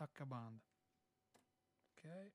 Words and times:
attacca 0.00 0.24
banda. 0.24 0.64
Ok. 1.92 2.32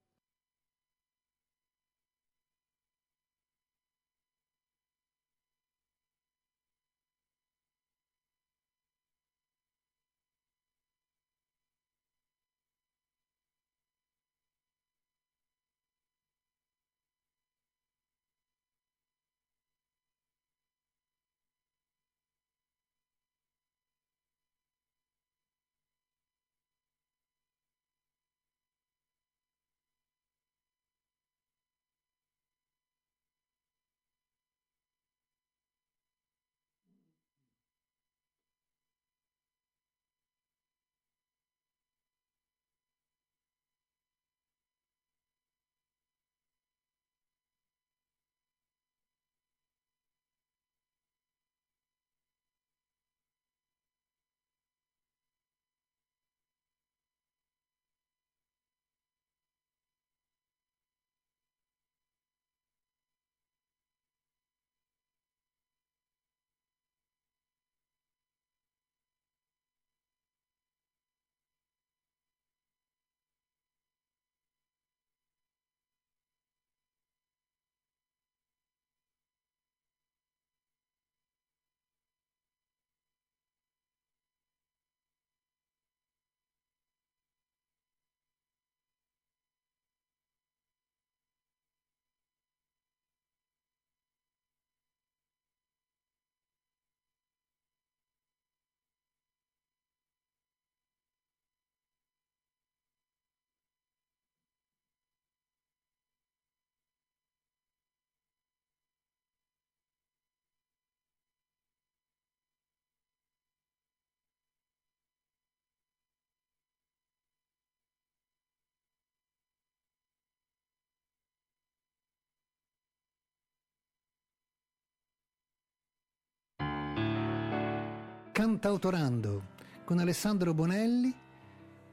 Cantautorando 128.36 129.44
con 129.86 129.98
Alessandro 130.00 130.54
Bonelli 130.54 131.10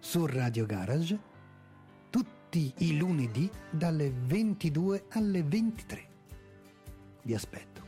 su 0.00 0.26
Radio 0.26 0.66
Garage 0.66 1.16
tutti 2.10 2.74
i 2.78 2.96
lunedì 2.96 3.48
dalle 3.70 4.10
22 4.10 5.04
alle 5.10 5.44
23. 5.44 6.08
Vi 7.22 7.32
aspetto. 7.32 7.82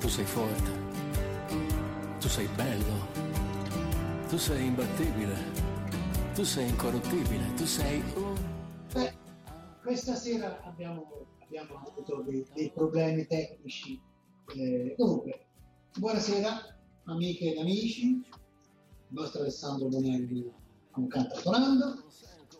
Tu 0.00 0.08
sei 0.08 0.24
forte, 0.24 0.70
tu 2.18 2.28
sei 2.28 2.48
bello, 2.56 3.08
tu 4.26 4.38
sei 4.38 4.68
imbattibile, 4.68 5.36
tu 6.32 6.44
sei 6.44 6.70
incorruttibile, 6.70 7.52
tu 7.56 7.66
sei 7.66 8.02
un... 8.14 8.34
Beh, 8.94 9.12
questa 9.82 10.14
sera 10.14 10.62
abbiamo, 10.62 11.26
abbiamo 11.40 11.84
avuto 11.86 12.22
dei, 12.22 12.42
dei, 12.54 12.70
problemi 12.70 13.26
tecnici. 13.26 14.00
Eh, 14.56 14.94
comunque, 14.96 15.44
buonasera 15.98 16.80
amiche 17.04 17.52
ed 17.52 17.58
amici, 17.58 18.06
il 18.10 18.24
nostro 19.08 19.40
Alessandro 19.40 19.88
Bonelli 19.88 20.50
con 20.90 21.08
Cantautorando, 21.08 22.04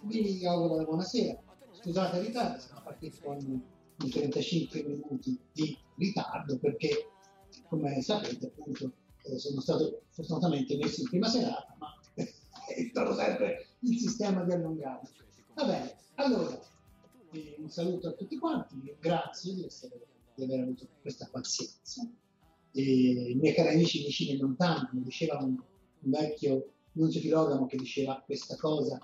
vi 0.03 0.45
auguro 0.47 0.75
una 0.75 0.85
buonasera. 0.85 1.41
Scusate 1.73 2.19
il 2.19 2.25
ritardo, 2.27 2.59
siamo 2.59 2.81
partiti 2.83 3.21
con 3.21 3.63
i 4.05 4.09
35 4.09 4.83
minuti 4.83 5.39
di 5.53 5.77
ritardo 5.97 6.59
perché, 6.59 7.11
come 7.69 8.01
sapete, 8.03 8.47
appunto, 8.47 8.93
eh, 9.23 9.39
sono 9.39 9.61
stato 9.61 10.03
fortunatamente 10.11 10.77
messo 10.77 11.03
in 11.03 11.09
prima 11.09 11.29
serata, 11.29 11.77
ma 11.79 11.89
è 12.15 12.89
stato 12.91 13.15
sempre 13.15 13.67
il 13.81 13.99
sistema 13.99 14.43
di 14.45 14.53
allungare. 14.53 15.09
Va 15.55 15.65
bene, 15.65 15.97
allora, 16.15 16.61
eh, 17.31 17.57
un 17.59 17.71
saluto 17.71 18.09
a 18.09 18.13
tutti 18.13 18.39
quanti, 18.39 18.97
grazie 18.99 19.55
di, 19.55 19.65
essere, 19.65 20.07
di 20.35 20.45
aver 20.45 20.61
avuto 20.61 20.89
questa 21.01 21.29
pazienza 21.31 22.07
i 22.73 23.35
miei 23.39 23.55
cari 23.55 23.75
amici 23.75 24.05
vicini 24.05 24.33
e 24.33 24.39
lontani, 24.39 24.89
mi 24.93 25.03
diceva 25.03 25.39
un, 25.39 25.57
un 25.57 26.11
vecchio 26.11 26.73
Nunzio 26.93 27.21
Filogamo 27.21 27.67
che 27.67 27.77
diceva 27.77 28.23
questa 28.25 28.57
cosa, 28.57 28.99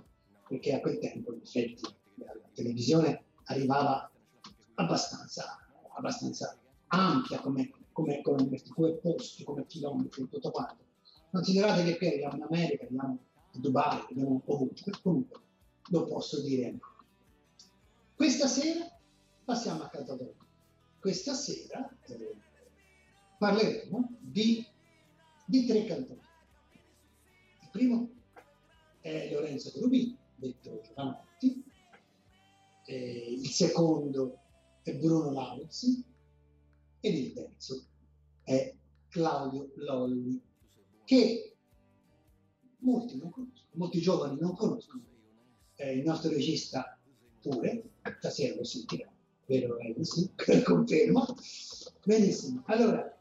perché 0.46 0.74
a 0.74 0.80
quel 0.80 0.98
tempo 0.98 1.32
in 1.32 1.40
effetti 1.42 1.82
la 2.16 2.32
televisione 2.52 3.24
arrivava 3.44 4.10
abbastanza, 4.74 5.58
abbastanza 5.96 6.58
ampia 6.88 7.40
come, 7.40 7.70
come, 7.92 8.20
come, 8.22 8.48
come 8.74 8.92
posti, 8.94 9.44
come 9.44 9.66
chilometri 9.66 10.28
tutto 10.28 10.50
quanto. 10.50 10.84
Considerate 11.30 11.84
che 11.84 11.96
qui 11.96 12.06
arriviamo 12.08 12.36
in 12.36 12.42
America, 12.42 12.84
arriviamo 12.84 13.18
a 13.52 13.58
Dubai, 13.58 14.00
arriviamo 14.00 14.42
ovunque, 14.44 14.92
comunque 15.02 15.40
lo 15.90 16.04
posso 16.04 16.42
dire. 16.42 16.78
Questa 18.14 18.46
sera 18.46 18.86
passiamo 19.44 19.82
a 19.82 19.88
Cantador. 19.88 20.34
Questa 21.00 21.32
sera 21.34 21.88
eh, 22.06 22.36
parleremo 23.38 24.16
di, 24.21 24.66
di 25.47 25.66
tre 25.66 25.84
cantatori. 25.84 26.26
Il 27.62 27.69
primo 27.71 28.10
è 29.00 29.31
Lorenzo 29.32 29.71
Cherubini, 29.71 30.16
detto 30.34 30.81
Giovanotti, 30.82 31.65
eh, 32.87 33.34
il 33.38 33.47
secondo 33.48 34.41
è 34.82 34.94
Bruno 34.97 35.31
Lauzzi 35.31 36.03
ed 37.00 37.15
il 37.15 37.32
terzo 37.32 37.87
è 38.43 38.75
Claudio 39.09 39.71
Lolli, 39.77 40.41
che 41.04 41.56
molti 42.78 43.19
non 43.19 43.31
conoscono, 43.31 43.69
molti 43.72 44.00
giovani 44.00 44.41
non 44.41 44.54
conoscono. 44.54 45.03
Eh, 45.77 45.98
il 45.98 46.04
nostro 46.04 46.31
regista 46.31 46.98
pure, 47.41 47.91
stasera 48.19 48.56
lo 48.56 48.65
sentirà, 48.65 49.10
vero 49.47 49.78
Elvis? 49.78 50.32
Confermo. 50.65 51.27
Benissimo. 52.04 52.62
Allora, 52.66 53.17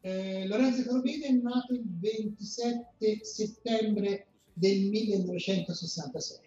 eh, 0.00 0.46
Lorenzo 0.46 0.88
Corbini 0.88 1.24
è 1.24 1.32
nato 1.32 1.72
il 1.72 1.84
27 1.84 3.24
settembre 3.24 4.26
del 4.52 4.88
1966. 4.88 6.46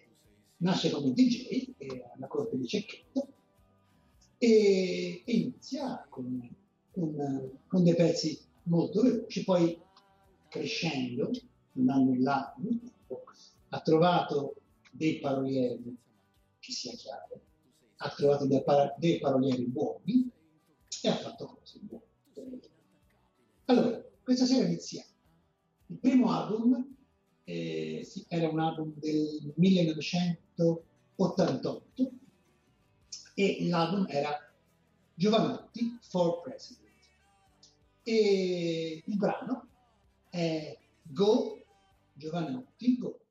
Nasce 0.58 0.90
come 0.90 1.12
DJ 1.12 1.74
alla 2.14 2.26
corte 2.28 2.56
di 2.56 2.66
Cecchetto 2.66 3.28
e, 4.38 5.22
e 5.24 5.32
inizia 5.32 6.06
con, 6.08 6.48
con, 6.90 7.50
con, 7.66 7.84
dei 7.84 7.94
pezzi 7.94 8.38
molto 8.64 9.02
veloci, 9.02 9.44
poi 9.44 9.80
crescendo, 10.48 11.30
andando 11.74 12.12
in 12.12 12.22
là 12.22 12.54
ha 13.68 13.80
trovato 13.80 14.56
dei 14.90 15.18
parolieri, 15.18 15.96
che 16.58 16.72
sia 16.72 16.92
chiaro, 16.92 17.40
ha 17.96 18.08
trovato 18.10 18.46
dei, 18.46 18.62
dei 18.98 19.18
parolieri 19.18 19.64
buoni 19.64 20.30
e 21.02 21.08
ha 21.08 21.16
fatto 21.16 21.46
cose 21.46 21.78
buone. 21.80 22.01
Allora, 23.72 24.04
questa 24.22 24.44
sera 24.44 24.66
iniziamo. 24.66 25.08
Il 25.86 25.96
primo 25.96 26.30
album 26.30 26.94
eh, 27.44 28.06
era 28.28 28.50
un 28.50 28.60
album 28.60 28.92
del 28.96 29.54
1988 29.56 32.12
e 33.32 33.66
l'album 33.70 34.04
era 34.10 34.52
Giovanotti 35.14 35.96
for 36.02 36.42
President. 36.42 36.82
E 38.02 39.02
il 39.06 39.16
brano 39.16 39.68
è 40.28 40.78
Go 41.00 41.64
Giovanotti 42.12 42.98
Go. 42.98 43.21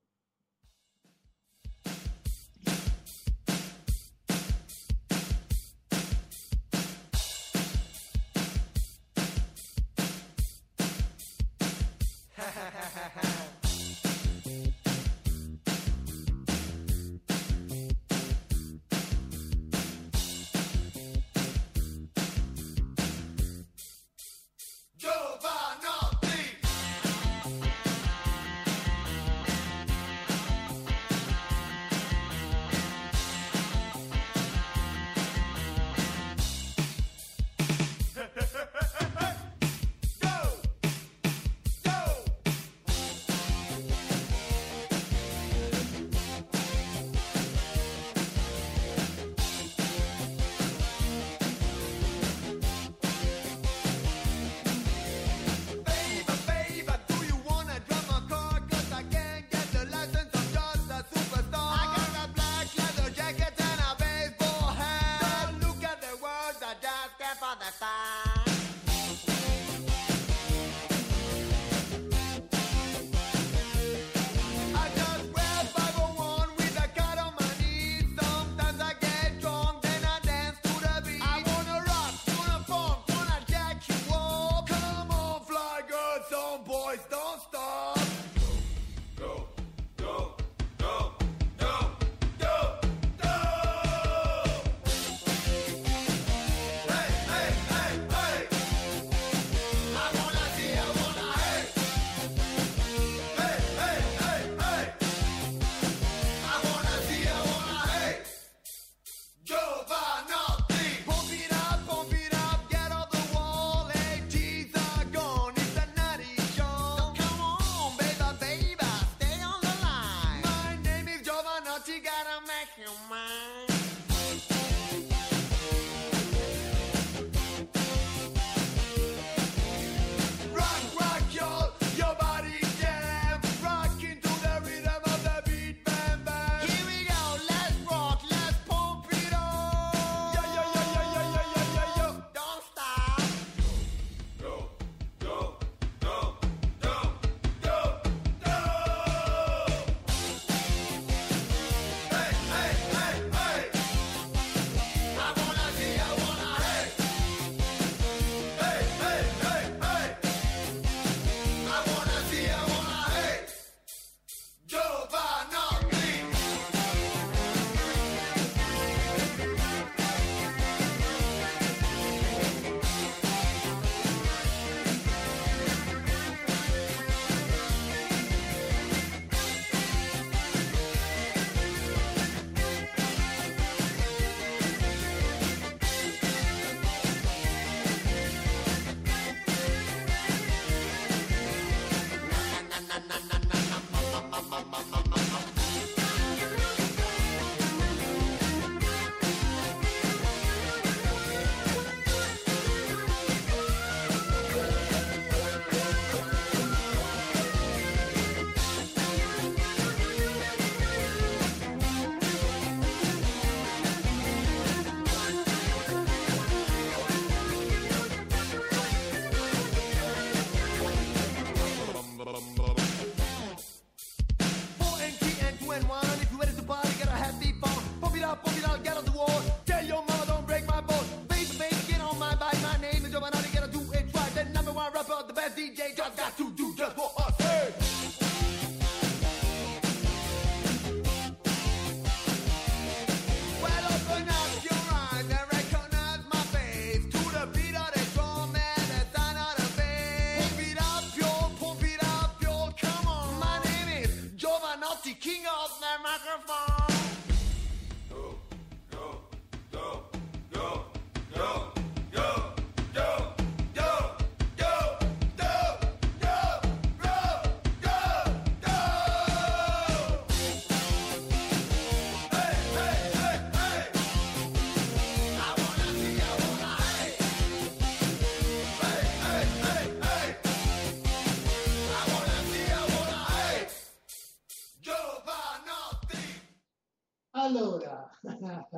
Allora, 287.52 288.10
allora, 288.24 288.70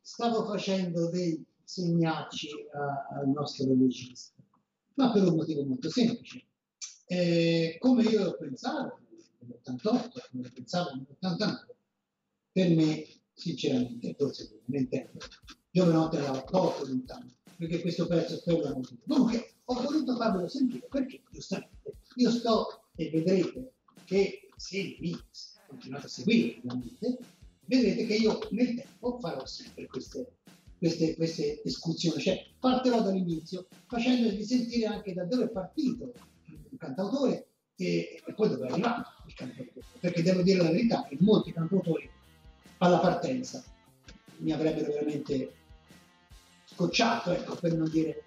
stavo 0.00 0.44
facendo 0.44 1.10
dei 1.10 1.44
segnacci 1.64 2.48
al 3.12 3.28
nostro 3.28 3.66
regista, 3.76 4.40
ma 4.94 5.10
per 5.10 5.26
un 5.26 5.34
motivo 5.34 5.64
molto 5.64 5.90
semplice. 5.90 6.44
Eh, 7.06 7.76
come 7.80 8.04
io 8.04 8.22
lo 8.22 8.36
pensavo 8.36 9.00
nell'88, 9.40 10.28
come 10.30 10.42
lo 10.44 10.50
pensavo 10.54 10.90
nell'89, 10.94 11.66
per 12.52 12.70
me, 12.70 13.04
sinceramente, 13.32 14.14
forse 14.16 14.48
per 14.48 14.60
me 14.66 14.78
intendo, 14.78 15.18
Giovanotte 15.72 16.18
era 16.18 16.40
poco 16.42 16.86
lontano, 16.86 17.34
perché 17.56 17.80
questo 17.80 18.06
pezzo 18.06 18.36
è 18.36 18.42
per 18.44 18.60
la 18.60 18.76
musica. 18.76 19.02
Comunque, 19.08 19.54
ho 19.64 19.74
voluto 19.74 20.14
farvelo 20.14 20.46
sentire 20.46 20.86
perché, 20.88 21.20
giustamente, 21.32 21.96
Io 22.14 22.30
sto 22.30 22.84
e 22.94 23.10
vedrete 23.10 23.72
che 24.04 24.50
se 24.54 24.96
mi 25.00 25.16
continuate 25.70 26.06
a 26.06 26.08
seguire 26.08 26.58
ovviamente, 26.58 27.18
vedrete 27.70 28.04
che 28.04 28.14
io 28.16 28.40
nel 28.50 28.74
tempo 28.74 29.18
farò 29.20 29.46
sempre 29.46 29.86
queste, 29.86 30.38
queste, 30.76 31.14
queste 31.14 31.62
escursioni, 31.62 32.20
cioè 32.20 32.44
partirò 32.58 33.00
dall'inizio 33.00 33.68
facendovi 33.86 34.42
sentire 34.42 34.86
anche 34.86 35.14
da 35.14 35.24
dove 35.24 35.44
è 35.44 35.50
partito 35.50 36.12
il 36.46 36.76
cantautore 36.76 37.46
e, 37.76 38.20
e 38.26 38.34
poi 38.34 38.48
dove 38.48 38.66
è 38.66 38.70
arrivato 38.72 39.10
il 39.28 39.34
cantautore, 39.34 39.86
perché 40.00 40.22
devo 40.22 40.42
dire 40.42 40.62
la 40.62 40.70
verità 40.70 41.06
che 41.08 41.16
molti 41.20 41.52
cantautori 41.52 42.10
alla 42.78 42.98
partenza 42.98 43.62
mi 44.38 44.50
avrebbero 44.50 44.90
veramente 44.92 45.54
scocciato, 46.64 47.30
ecco, 47.30 47.54
per 47.54 47.74
non 47.74 47.88
dire 47.88 48.24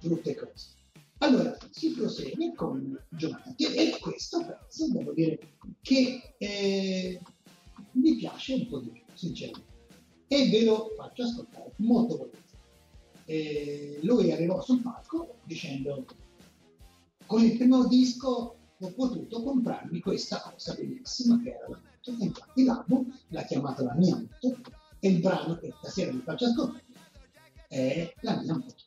brutte 0.00 0.34
cose. 0.36 0.78
Allora, 1.22 1.56
si 1.70 1.90
prosegue 1.92 2.54
con 2.54 2.98
Giovanni 3.08 3.56
e 3.56 3.98
questo 4.00 4.44
pezzo, 4.44 4.90
devo 4.90 5.12
dire, 5.12 5.38
che 5.82 6.34
eh, 6.38 7.20
mi 7.92 8.16
piace 8.16 8.54
un 8.54 8.68
po' 8.68 8.80
di 8.80 8.90
più, 8.90 9.02
sinceramente. 9.14 9.68
E 10.28 10.48
ve 10.48 10.64
lo 10.64 10.92
faccio 10.96 11.24
ascoltare 11.24 11.72
molto 11.76 12.16
volentieri. 12.16 14.04
Lui 14.06 14.32
arrivò 14.32 14.60
sul 14.60 14.80
palco 14.80 15.36
dicendo 15.44 16.04
con 17.26 17.44
il 17.44 17.56
primo 17.56 17.86
disco 17.86 18.56
ho 18.76 18.92
potuto 18.92 19.42
comprarmi 19.42 20.00
questa 20.00 20.40
cosa 20.40 20.74
bellissima 20.74 21.40
che 21.40 21.50
era 21.50 21.68
la 21.68 21.80
moto. 21.80 22.24
Infatti 22.24 22.64
l'album 22.64 23.18
l'ha 23.28 23.44
chiamata 23.44 23.84
La 23.84 23.94
mia 23.94 24.16
moto 24.16 24.60
e 24.98 25.08
il 25.08 25.20
brano 25.20 25.56
che 25.58 25.72
stasera 25.78 26.10
vi 26.10 26.22
faccio 26.24 26.46
ascoltare 26.46 26.84
è 27.68 28.12
La 28.22 28.40
mia 28.40 28.56
moto. 28.56 28.84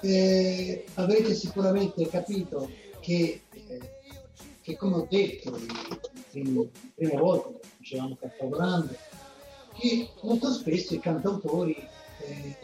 Eh, 0.00 0.84
avrete 0.94 1.34
sicuramente 1.34 2.06
capito 2.08 2.70
che, 3.00 3.42
eh, 3.52 3.90
che 4.62 4.76
come 4.76 4.96
ho 4.96 5.06
detto 5.08 5.50
la 5.50 5.58
prima 6.30 7.20
volta 7.20 7.48
che 7.48 7.66
facevamo 7.78 8.16
Cattavolando, 8.20 8.94
che 9.74 10.08
molto 10.22 10.52
spesso 10.52 10.94
i 10.94 11.00
cantautori 11.00 11.76
eh, 12.26 12.56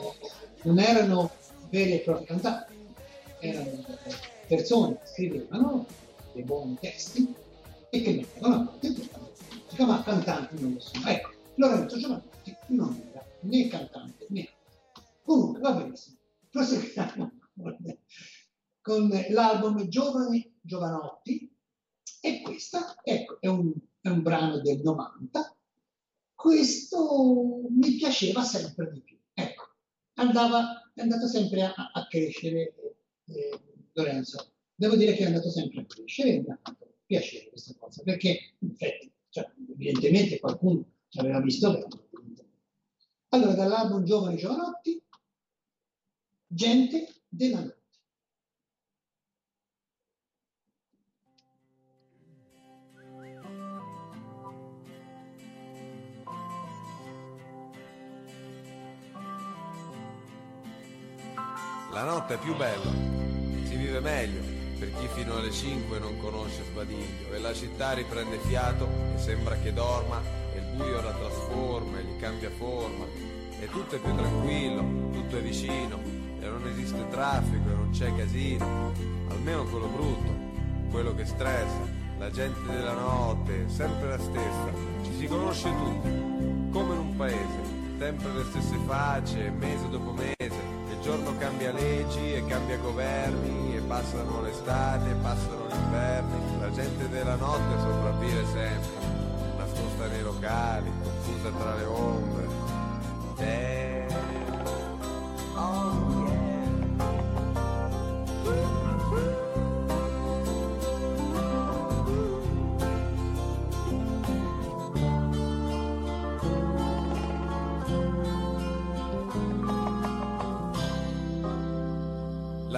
non 0.62 0.78
erano 0.78 1.30
veri 1.70 1.94
e 1.94 1.98
propri 2.00 2.26
cantanti, 2.26 2.72
erano 3.40 3.84
persone 4.46 4.98
che 5.00 5.06
scrivevano 5.06 5.86
dei 6.32 6.42
buoni 6.42 6.76
testi 6.80 7.34
e 7.90 8.02
che 8.02 8.12
ne 8.12 8.26
erano 8.38 8.78
si 8.80 9.76
chiama 9.76 10.02
cantante 10.02 10.54
non 10.60 10.74
lo 10.74 10.80
so 10.80 10.92
ecco 11.06 11.30
Lorenzo 11.56 11.98
Giovanotti 11.98 12.56
non 12.68 13.00
era 13.10 13.24
né 13.40 13.68
cantante 13.68 14.23
comunque 15.24 15.60
va 15.60 15.72
benissimo. 15.72 16.18
Proseguiamo 16.50 17.32
con 18.80 19.08
l'album 19.30 19.88
Giovani 19.88 20.56
Giovanotti. 20.60 21.50
E 22.20 22.40
questa 22.40 22.96
ecco 23.02 23.40
è 23.40 23.48
un, 23.48 23.72
è 24.00 24.08
un 24.08 24.22
brano 24.22 24.60
del 24.60 24.80
90 24.80 25.56
questo 26.44 27.62
mi 27.70 27.94
piaceva 27.94 28.42
sempre 28.42 28.90
di 28.92 29.00
più. 29.00 29.18
Ecco 29.32 29.64
andava, 30.14 30.90
è 30.92 31.00
andato 31.00 31.26
sempre 31.26 31.62
a, 31.62 31.72
a 31.74 32.06
crescere 32.06 32.74
eh, 33.24 33.60
Lorenzo. 33.92 34.52
Devo 34.74 34.96
dire 34.96 35.14
che 35.14 35.22
è 35.22 35.26
andato 35.26 35.48
sempre 35.50 35.80
a 35.80 35.86
crescere 35.86 36.34
e 36.34 36.40
mi 36.40 36.50
ha 36.50 36.58
fatto 36.60 36.96
piacere 37.06 37.48
questa 37.48 37.74
cosa, 37.78 38.02
perché 38.02 38.56
in 38.58 38.70
effetti, 38.72 39.12
cioè, 39.30 39.50
evidentemente 39.72 40.38
qualcuno 40.38 40.84
ci 41.08 41.18
aveva 41.18 41.40
visto 41.40 41.72
bene. 41.72 41.86
Allora, 43.28 43.54
dall'album 43.54 44.04
Giovani 44.04 44.36
Giovanotti, 44.36 45.02
Gente 46.54 47.12
della 47.28 47.58
notte. 47.58 47.82
La 61.90 62.04
notte 62.04 62.34
è 62.34 62.38
più 62.38 62.54
bella, 62.54 62.84
si 63.64 63.74
vive 63.74 63.98
meglio 63.98 64.40
per 64.78 64.92
chi 64.94 65.08
fino 65.08 65.34
alle 65.36 65.50
5 65.50 65.98
non 65.98 66.16
conosce 66.18 66.62
Sbadiglio 66.70 67.34
e 67.34 67.40
la 67.40 67.52
città 67.52 67.94
riprende 67.94 68.38
fiato 68.38 68.88
e 69.16 69.18
sembra 69.18 69.56
che 69.56 69.72
dorma 69.72 70.22
e 70.54 70.58
il 70.58 70.76
buio 70.76 71.02
la 71.02 71.14
trasforma 71.14 71.98
e 71.98 72.04
gli 72.04 72.20
cambia 72.20 72.50
forma 72.50 73.06
e 73.58 73.68
tutto 73.68 73.96
è 73.96 73.98
più 73.98 74.14
tranquillo, 74.14 75.10
tutto 75.10 75.36
è 75.36 75.42
vicino 75.42 76.13
e 76.44 76.48
non 76.48 76.66
esiste 76.68 77.08
traffico 77.08 77.70
e 77.70 77.74
non 77.74 77.90
c'è 77.90 78.14
casino, 78.14 78.92
almeno 79.30 79.64
quello 79.64 79.86
brutto, 79.86 80.34
quello 80.90 81.14
che 81.14 81.24
stressa, 81.24 81.88
la 82.18 82.30
gente 82.30 82.60
della 82.66 82.92
notte, 82.92 83.64
sempre 83.68 84.08
la 84.08 84.18
stessa, 84.18 84.72
ci 85.02 85.14
si 85.14 85.26
conosce 85.26 85.70
tutti, 85.70 86.08
come 86.70 86.94
in 86.94 87.00
un 87.00 87.16
paese, 87.16 87.58
sempre 87.98 88.32
le 88.32 88.44
stesse 88.44 88.76
facce, 88.86 89.50
mese 89.50 89.88
dopo 89.88 90.12
mese, 90.12 90.60
il 90.90 91.00
giorno 91.02 91.34
cambia 91.38 91.72
leggi 91.72 92.34
e 92.34 92.44
cambia 92.46 92.76
governi 92.76 93.64
passano 93.86 94.42
l'estate, 94.42 95.14
passano 95.22 95.66
gli 95.68 95.74
inverni, 95.74 96.60
la 96.60 96.70
gente 96.70 97.08
della 97.08 97.36
notte 97.36 97.78
sopravvive 97.78 98.44
sempre, 98.46 99.56
nascosta 99.56 100.06
nei 100.08 100.22
locali, 100.22 100.90
confusa 101.02 101.50
tra 101.50 101.74
le 101.76 101.84
ombre. 101.84 102.48
Eh, 103.36 104.06
oh 105.54 106.23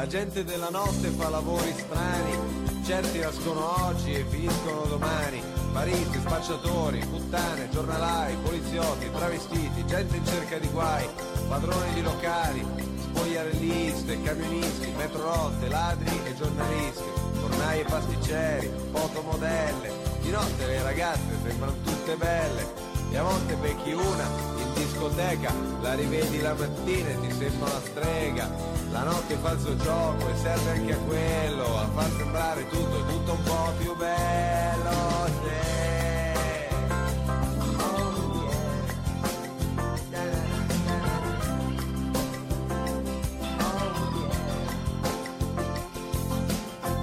La 0.07 0.13
gente 0.13 0.45
della 0.45 0.71
notte 0.71 1.09
fa 1.09 1.29
lavori 1.29 1.75
strani, 1.77 2.39
certi 2.85 3.19
nascono 3.19 3.89
oggi 3.89 4.13
e 4.13 4.25
finiscono 4.29 4.85
domani. 4.85 5.43
Mariti, 5.73 6.21
spacciatori, 6.21 7.05
puttane, 7.11 7.69
giornalai, 7.71 8.37
poliziotti, 8.37 9.11
travestiti, 9.11 9.85
gente 9.85 10.17
in 10.17 10.25
cerca 10.25 10.59
di 10.59 10.69
guai, 10.69 11.09
padroni 11.49 11.95
di 11.95 12.03
locali, 12.03 12.65
spogliarelliste, 13.01 14.23
camionisti, 14.23 14.93
metrorotte, 14.97 15.69
ladri 15.69 16.21
e 16.25 16.37
giornalisti, 16.37 17.11
fornai 17.41 17.81
e 17.81 17.85
pasticceri, 17.85 18.71
fotomodelle. 18.93 19.91
Di 20.21 20.31
notte 20.31 20.67
le 20.67 20.83
ragazze 20.85 21.37
sembrano 21.45 21.75
tutte 21.83 22.15
belle 22.15 22.65
e 23.11 23.17
a 23.17 23.25
volte 23.25 23.57
becchi 23.57 23.91
una 23.91 24.29
in 24.57 24.73
discoteca, 24.73 25.53
la 25.81 25.95
rivedi 25.95 26.41
la 26.41 26.55
mattina 26.55 27.09
e 27.09 27.21
ti 27.23 27.33
sembra 27.33 27.71
una 27.71 27.81
strega 27.81 28.76
la 28.97 29.03
notte 29.03 29.37
fa 29.37 29.51
il 29.51 29.61
suo 29.61 29.77
gioco 29.77 30.27
e 30.27 30.37
serve 30.37 30.71
anche 30.71 30.93
a 30.95 30.97
quello, 30.97 31.79
a 31.79 31.89
far 31.95 32.11
sembrare 32.17 32.67
tutto, 32.69 33.05
tutto 33.05 33.33
un 33.33 33.43
po' 33.43 33.73
più 33.79 33.95
bello. 33.95 35.25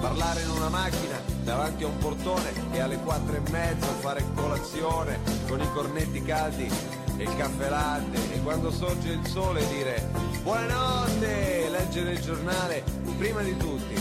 Parlare 0.00 0.42
in 0.42 0.50
una 0.50 0.68
macchina 0.68 1.20
davanti 1.44 1.84
a 1.84 1.86
un 1.86 1.98
portone 1.98 2.52
e 2.72 2.80
alle 2.80 2.98
quattro 2.98 3.36
e 3.36 3.50
mezzo 3.50 3.86
fare 4.00 4.24
colazione 4.34 5.20
con 5.46 5.60
i 5.60 5.72
cornetti 5.72 6.22
caldi 6.22 7.03
e 7.16 7.22
il 7.22 7.36
caffè 7.36 7.68
latte 7.68 8.34
e 8.34 8.40
quando 8.42 8.70
sorge 8.70 9.12
il 9.12 9.26
sole 9.26 9.66
dire 9.68 10.08
buonanotte, 10.42 11.68
leggere 11.70 12.12
il 12.12 12.20
giornale 12.20 12.82
prima 13.16 13.42
di 13.42 13.56
tutti, 13.56 13.94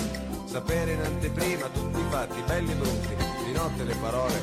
sapere 0.45 0.93
in 0.93 1.01
anteprima 1.01 1.67
tutti 1.67 1.99
i 1.99 2.05
fatti 2.09 2.41
belli 2.45 2.71
e 2.71 2.75
brutti, 2.75 3.15
di 3.45 3.51
notte 3.53 3.83
le 3.83 3.95
parole 3.95 4.41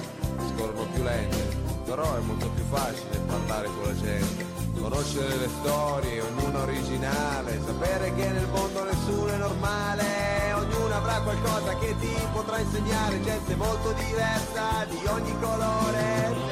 scorrono 0.54 0.86
più 0.92 1.02
lente, 1.02 1.56
però 1.84 2.16
è 2.16 2.20
molto 2.20 2.48
più 2.50 2.64
facile 2.70 3.18
parlare 3.26 3.66
con 3.66 3.84
la 3.84 3.96
gente, 3.96 4.46
conoscere 4.80 5.36
le 5.36 5.48
storie, 5.60 6.20
ognuna 6.20 6.62
originale, 6.62 7.60
sapere 7.66 8.14
che 8.14 8.28
nel 8.28 8.48
mondo 8.48 8.84
nessuno 8.84 9.28
è 9.28 9.36
normale, 9.36 10.52
ognuno 10.54 10.94
avrà 10.94 11.20
qualcosa 11.20 11.76
che 11.78 11.94
ti 11.98 12.14
potrà 12.32 12.58
insegnare, 12.58 13.20
gente 13.22 13.54
molto 13.56 13.92
diversa 13.92 14.84
di 14.88 15.06
ogni 15.06 15.34
colore. 15.40 16.49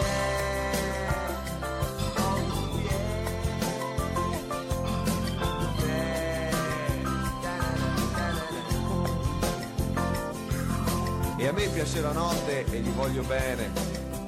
Me 11.58 11.66
piace 11.70 12.00
la 12.00 12.12
notte 12.12 12.64
e 12.70 12.78
gli 12.78 12.90
voglio 12.90 13.22
bene, 13.24 13.72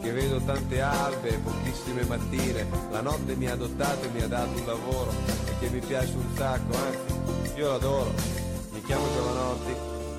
che 0.03 0.11
vedo 0.11 0.41
tante 0.41 0.81
albe, 0.81 1.39
pochissime 1.45 2.05
mattine, 2.05 2.67
la 2.91 3.03
notte 3.03 3.37
mi 3.37 3.47
ha 3.47 3.53
adottato 3.53 4.07
e 4.07 4.09
mi 4.09 4.21
ha 4.21 4.27
dato 4.27 4.59
un 4.59 4.67
lavoro 4.67 5.13
e 5.47 5.53
che 5.61 5.69
mi 5.69 5.79
piace 5.79 6.13
un 6.17 6.27
sacco, 6.35 6.77
anzi, 6.77 7.53
io 7.55 7.69
l'adoro. 7.69 8.13
Mi 8.73 8.83
chiamo 8.83 9.05
Giovanotti 9.15 9.71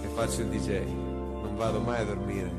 e 0.04 0.08
faccio 0.15 0.41
il 0.41 0.47
DJ, 0.47 0.86
non 0.86 1.56
vado 1.58 1.82
mai 1.82 2.00
a 2.00 2.06
dormire 2.06 2.50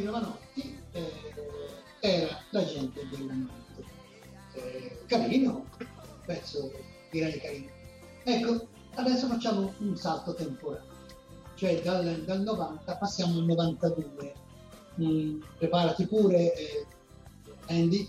Giovani 0.00 0.02
Giovanotti 0.02 0.78
eh, 0.92 1.12
era 2.00 2.42
La 2.50 2.64
gente 2.64 3.06
della 3.08 3.34
notte. 3.34 3.84
Eh, 4.54 5.02
carino, 5.06 5.66
pezzo 6.24 6.72
direi 7.10 7.38
carino. 7.40 7.70
Ecco, 8.24 8.66
adesso 8.94 9.26
facciamo 9.28 9.72
un 9.78 9.96
salto 9.96 10.34
temporale, 10.34 10.84
cioè 11.54 11.80
dal, 11.82 12.22
dal 12.24 12.40
90 12.42 12.96
passiamo 12.96 13.38
al 13.38 13.44
92. 13.44 14.34
Mm, 15.00 15.40
preparati 15.58 16.06
pure 16.06 16.54
eh, 16.54 16.86
Andy, 17.68 18.08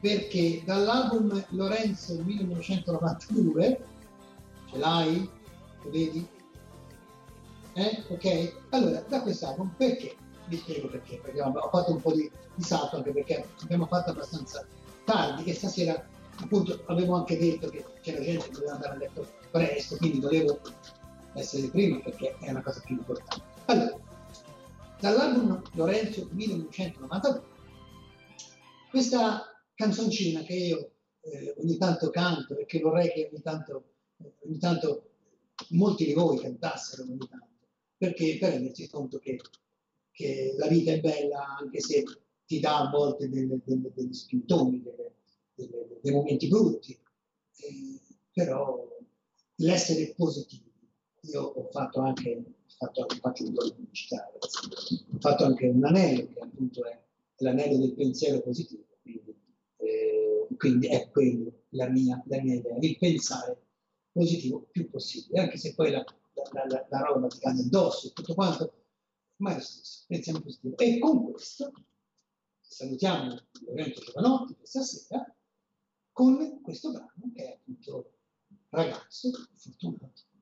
perché 0.00 0.62
dall'album 0.64 1.44
Lorenzo 1.50 2.14
1992, 2.22 3.84
ce 4.70 4.78
l'hai? 4.78 5.28
Lo 5.82 5.90
vedi? 5.90 6.26
Eh? 7.74 8.04
Ok? 8.08 8.54
Allora, 8.70 9.00
da 9.08 9.20
quest'album 9.20 9.74
perché? 9.76 10.16
Vi 10.46 10.56
spiego 10.56 10.88
perché, 10.88 11.18
perché 11.22 11.40
ho 11.40 11.68
fatto 11.70 11.92
un 11.92 12.00
po' 12.00 12.12
di, 12.12 12.30
di 12.54 12.62
salto 12.62 12.96
anche 12.96 13.12
perché 13.12 13.46
abbiamo 13.62 13.86
fatto 13.86 14.10
abbastanza 14.10 14.66
tardi 15.04 15.44
e 15.44 15.54
stasera 15.54 16.06
appunto 16.36 16.82
avevo 16.86 17.14
anche 17.14 17.38
detto 17.38 17.68
che 17.68 17.84
c'era 18.00 18.22
gente 18.22 18.46
che 18.46 18.52
doveva 18.52 18.72
andare 18.72 18.94
a 18.94 18.96
letto 18.96 19.26
presto, 19.50 19.96
quindi 19.96 20.20
dovevo 20.20 20.60
essere 21.34 21.68
prima 21.68 22.00
perché 22.00 22.36
è 22.38 22.50
una 22.50 22.62
cosa 22.62 22.80
più 22.84 22.96
importante. 22.96 23.42
Allora, 23.66 23.98
dall'album 25.00 25.62
Lorenzo 25.74 26.28
1992. 26.32 27.52
Questa 28.90 29.42
canzoncina 29.74 30.42
che 30.42 30.54
io 30.54 30.90
eh, 31.20 31.54
ogni 31.58 31.76
tanto 31.76 32.10
canto 32.10 32.56
e 32.56 32.64
che 32.64 32.80
vorrei 32.80 33.12
che 33.12 33.28
ogni 33.30 33.42
tanto, 33.42 33.84
ogni 34.46 34.58
tanto 34.58 35.10
molti 35.70 36.04
di 36.04 36.12
voi 36.12 36.38
cantassero 36.38 37.02
ogni 37.02 37.18
tanto, 37.18 37.66
perché 37.96 38.36
per 38.38 38.50
rendersi 38.50 38.88
conto 38.88 39.18
che, 39.18 39.38
che 40.14 40.54
la 40.56 40.68
vita 40.68 40.92
è 40.92 41.00
bella 41.00 41.56
anche 41.58 41.80
se 41.80 42.04
ti 42.46 42.60
dà 42.60 42.78
a 42.78 42.90
volte 42.90 43.28
delle, 43.28 43.58
delle, 43.64 43.90
degli 43.92 44.12
spintoni, 44.12 44.82
dei 45.54 46.12
momenti 46.12 46.46
brutti, 46.46 46.92
eh, 46.92 48.00
però 48.32 48.88
l'essere 49.56 50.14
positivi. 50.14 50.72
Io 51.22 51.42
ho 51.42 51.68
fatto 51.70 52.00
anche, 52.00 52.44
fatto, 52.78 53.06
faccio 53.20 53.44
un 53.44 53.52
po' 53.54 53.64
di 53.64 53.72
pubblicità, 53.72 54.30
ho 54.32 55.18
fatto 55.18 55.44
anche 55.44 55.66
un 55.66 55.84
anello 55.84 56.28
che 56.28 56.40
appunto 56.40 56.84
è 56.84 57.02
l'anello 57.38 57.78
del 57.78 57.94
pensiero 57.94 58.40
positivo, 58.40 58.84
quindi, 59.02 59.34
eh, 59.78 60.46
quindi 60.56 60.86
è 60.88 61.08
quello 61.10 61.62
la 61.70 61.88
mia, 61.88 62.22
la 62.26 62.40
mia, 62.40 62.54
idea, 62.54 62.76
il 62.78 62.98
pensare 62.98 63.62
positivo 64.12 64.68
più 64.70 64.88
possibile, 64.90 65.40
anche 65.40 65.56
se 65.56 65.74
poi 65.74 65.90
la, 65.90 66.04
la, 66.52 66.66
la, 66.68 66.86
la 66.88 66.98
roba 67.00 67.26
ti 67.26 67.38
cade 67.38 67.62
addosso 67.62 68.08
e 68.08 68.12
tutto 68.12 68.34
quanto, 68.34 68.83
ma 69.44 69.60
pensiamo 70.06 70.40
positivo. 70.40 70.78
E 70.78 70.98
con 70.98 71.30
questo 71.30 71.70
salutiamo 72.60 73.38
Lorenzo 73.66 74.00
Giovanotti 74.00 74.54
questa 74.56 74.82
sera 74.82 75.36
con 76.12 76.62
questo 76.62 76.92
brano 76.92 77.32
che 77.34 77.44
è 77.44 77.52
appunto 77.52 78.12
Ragazzo 78.70 79.30
fortunato. 79.54 80.33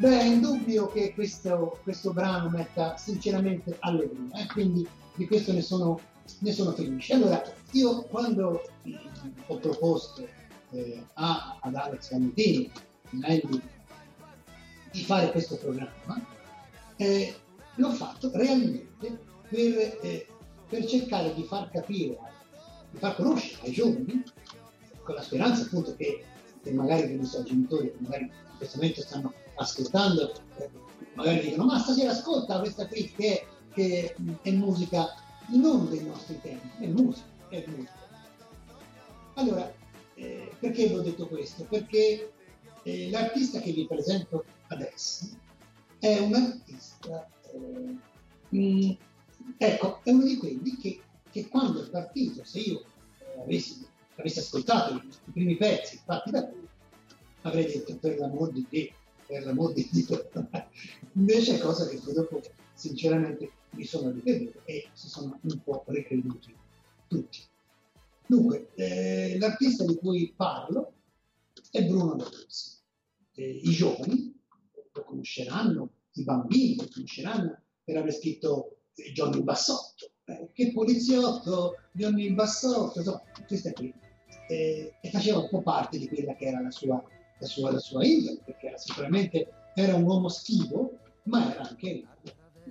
Beh, 0.00 0.18
è 0.18 0.24
indubbio 0.24 0.86
che 0.86 1.12
questo, 1.12 1.78
questo 1.82 2.14
brano 2.14 2.48
metta 2.48 2.96
sinceramente 2.96 3.76
allegria, 3.80 4.40
eh, 4.40 4.46
quindi 4.46 4.88
di 5.14 5.26
questo 5.26 5.52
ne 5.52 5.60
sono, 5.60 6.00
ne 6.38 6.52
sono 6.52 6.72
felice. 6.72 7.12
Allora, 7.12 7.42
io 7.72 8.04
quando 8.04 8.62
eh, 8.84 8.98
ho 9.46 9.58
proposto 9.58 10.26
eh, 10.70 11.04
a- 11.12 11.58
ad 11.60 11.74
Alex 11.74 12.12
Valentini, 12.12 12.72
Andy, 13.20 13.60
di 14.90 15.02
fare 15.02 15.30
questo 15.32 15.58
programma, 15.58 16.18
eh, 16.96 17.34
l'ho 17.74 17.90
fatto 17.90 18.30
realmente 18.32 19.18
per, 19.50 19.98
eh, 20.00 20.26
per 20.66 20.86
cercare 20.86 21.34
di 21.34 21.42
far 21.42 21.68
capire, 21.70 22.16
di 22.90 22.96
far 22.96 23.16
conoscere 23.16 23.66
ai 23.66 23.72
giovani, 23.72 24.22
con 25.02 25.14
la 25.14 25.22
speranza 25.22 25.64
appunto 25.64 25.94
che, 25.94 26.24
che 26.62 26.72
magari 26.72 27.12
i 27.12 27.24
suoi 27.26 27.44
genitori, 27.44 27.90
che 27.90 27.98
magari 27.98 28.22
in 28.24 28.56
questo 28.56 28.78
momento 28.78 29.02
stanno 29.02 29.34
ascoltando, 29.60 30.32
magari 31.14 31.40
dicono 31.40 31.66
ma 31.66 31.78
stasera 31.78 32.10
ascolta 32.10 32.60
questa 32.60 32.86
qui 32.86 33.10
che 33.12 33.46
che 33.72 34.14
è 34.42 34.50
musica 34.50 35.14
non 35.48 35.88
dei 35.88 36.04
nostri 36.04 36.40
tempi, 36.40 36.84
è 36.84 36.86
musica, 36.86 37.26
è 37.48 37.64
musica. 37.66 37.98
Allora, 39.34 39.72
eh, 40.14 40.52
perché 40.58 40.86
vi 40.86 40.94
ho 40.94 41.02
detto 41.02 41.26
questo? 41.26 41.64
Perché 41.64 42.32
eh, 42.82 43.10
l'artista 43.10 43.60
che 43.60 43.72
vi 43.72 43.86
presento 43.86 44.44
adesso 44.68 45.26
è 45.98 46.18
un 46.18 46.34
artista, 46.34 47.28
eh, 47.52 48.56
mh, 48.56 48.96
ecco, 49.56 50.00
è 50.02 50.10
uno 50.10 50.24
di 50.24 50.36
quelli 50.36 50.76
che, 50.76 51.00
che 51.30 51.48
quando 51.48 51.84
è 51.84 51.88
partito, 51.88 52.44
se 52.44 52.58
io 52.60 52.84
avessi, 53.42 53.86
avessi 54.16 54.38
ascoltato 54.38 54.94
i, 54.94 55.08
i 55.24 55.30
primi 55.32 55.56
pezzi 55.56 56.00
fatti 56.04 56.30
da 56.30 56.48
lui, 56.48 56.68
avrei 57.42 57.64
detto 57.64 57.96
per 57.96 58.18
l'amor 58.18 58.52
di 58.52 58.66
Dio, 58.68 58.92
per 59.30 59.44
l'amor 59.44 59.72
di 59.72 59.88
Dio. 59.92 60.28
Invece 61.12 61.54
è 61.54 61.60
cosa 61.60 61.86
che 61.86 62.00
poi 62.02 62.14
dopo 62.14 62.42
sinceramente 62.74 63.52
mi 63.70 63.84
sono 63.84 64.10
ripetuto 64.10 64.62
e 64.64 64.88
si 64.92 65.08
sono 65.08 65.38
un 65.40 65.62
po' 65.62 65.84
ricreduti 65.86 66.52
tutti. 67.06 67.38
Dunque, 68.26 68.70
eh, 68.74 69.38
l'artista 69.38 69.84
di 69.84 69.94
cui 69.94 70.32
parlo 70.34 70.94
è 71.70 71.84
Bruno 71.84 72.16
D'Aruzzi. 72.16 72.78
Eh, 73.34 73.60
I 73.62 73.70
giovani 73.70 74.36
lo 74.92 75.04
conosceranno, 75.04 75.90
i 76.14 76.24
bambini 76.24 76.76
lo 76.76 76.88
conosceranno 76.92 77.62
per 77.84 77.96
aver 77.96 78.12
scritto 78.12 78.78
eh, 78.94 79.12
Johnny 79.12 79.42
Bassotto. 79.42 80.10
Eh, 80.24 80.50
che 80.52 80.72
poliziotto, 80.72 81.76
Johnny 81.92 82.32
Bassotto, 82.32 82.98
insomma, 82.98 83.22
queste 83.46 83.72
qui. 83.72 83.92
Eh, 84.48 84.94
e 85.00 85.10
faceva 85.10 85.38
un 85.38 85.48
po' 85.48 85.62
parte 85.62 85.98
di 85.98 86.08
quella 86.08 86.34
che 86.34 86.46
era 86.46 86.60
la 86.60 86.70
sua 86.72 87.00
la 87.40 87.46
sua, 87.46 87.72
la 87.72 87.78
sua 87.78 88.04
indole, 88.04 88.40
perché 88.44 88.68
era 88.68 88.76
sicuramente 88.76 89.52
era 89.74 89.94
un 89.94 90.04
uomo 90.04 90.28
schivo, 90.28 90.98
ma 91.24 91.52
era 91.52 91.62
anche 91.62 92.06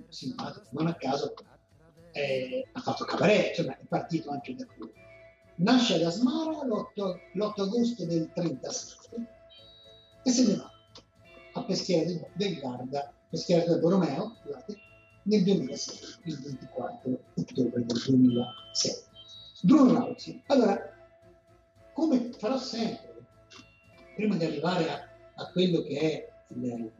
simpatico. 0.08 0.66
Non 0.70 0.86
a 0.86 0.94
caso 0.94 1.34
eh, 2.12 2.68
ha 2.72 2.80
fatto 2.80 3.04
cabaret, 3.04 3.54
cioè 3.54 3.66
è 3.66 3.84
partito 3.86 4.30
anche 4.30 4.54
da 4.54 4.66
qui. 4.66 4.90
Nasce 5.56 5.94
ad 5.94 6.02
Asmara 6.02 6.64
l'8, 6.64 7.18
l'8 7.34 7.60
agosto 7.60 8.06
del 8.06 8.30
37 8.32 9.28
e 10.22 10.30
se 10.30 10.46
ne 10.46 10.56
va 10.56 10.70
a 11.52 11.64
Peschiera 11.64 12.04
del, 12.04 12.26
del 12.34 12.58
Garda, 12.58 13.12
Peschiera 13.28 13.64
del 13.64 13.80
Borromeo, 13.80 14.36
scusate, 14.40 14.76
nel 15.24 15.42
2006, 15.42 15.98
il 16.24 16.38
24 16.40 17.20
ottobre 17.34 17.84
del 17.84 18.02
2006. 18.06 18.92
Bruno 19.62 19.92
Lauzi. 19.92 20.42
Allora, 20.46 20.78
come 21.92 22.30
farò 22.38 22.56
sempre, 22.56 23.09
prima 24.20 24.36
di 24.36 24.44
arrivare 24.44 24.88
a, 24.90 25.08
a 25.34 25.50
quello 25.50 25.82
che 25.82 25.98
è 25.98 26.28
il, 26.48 26.90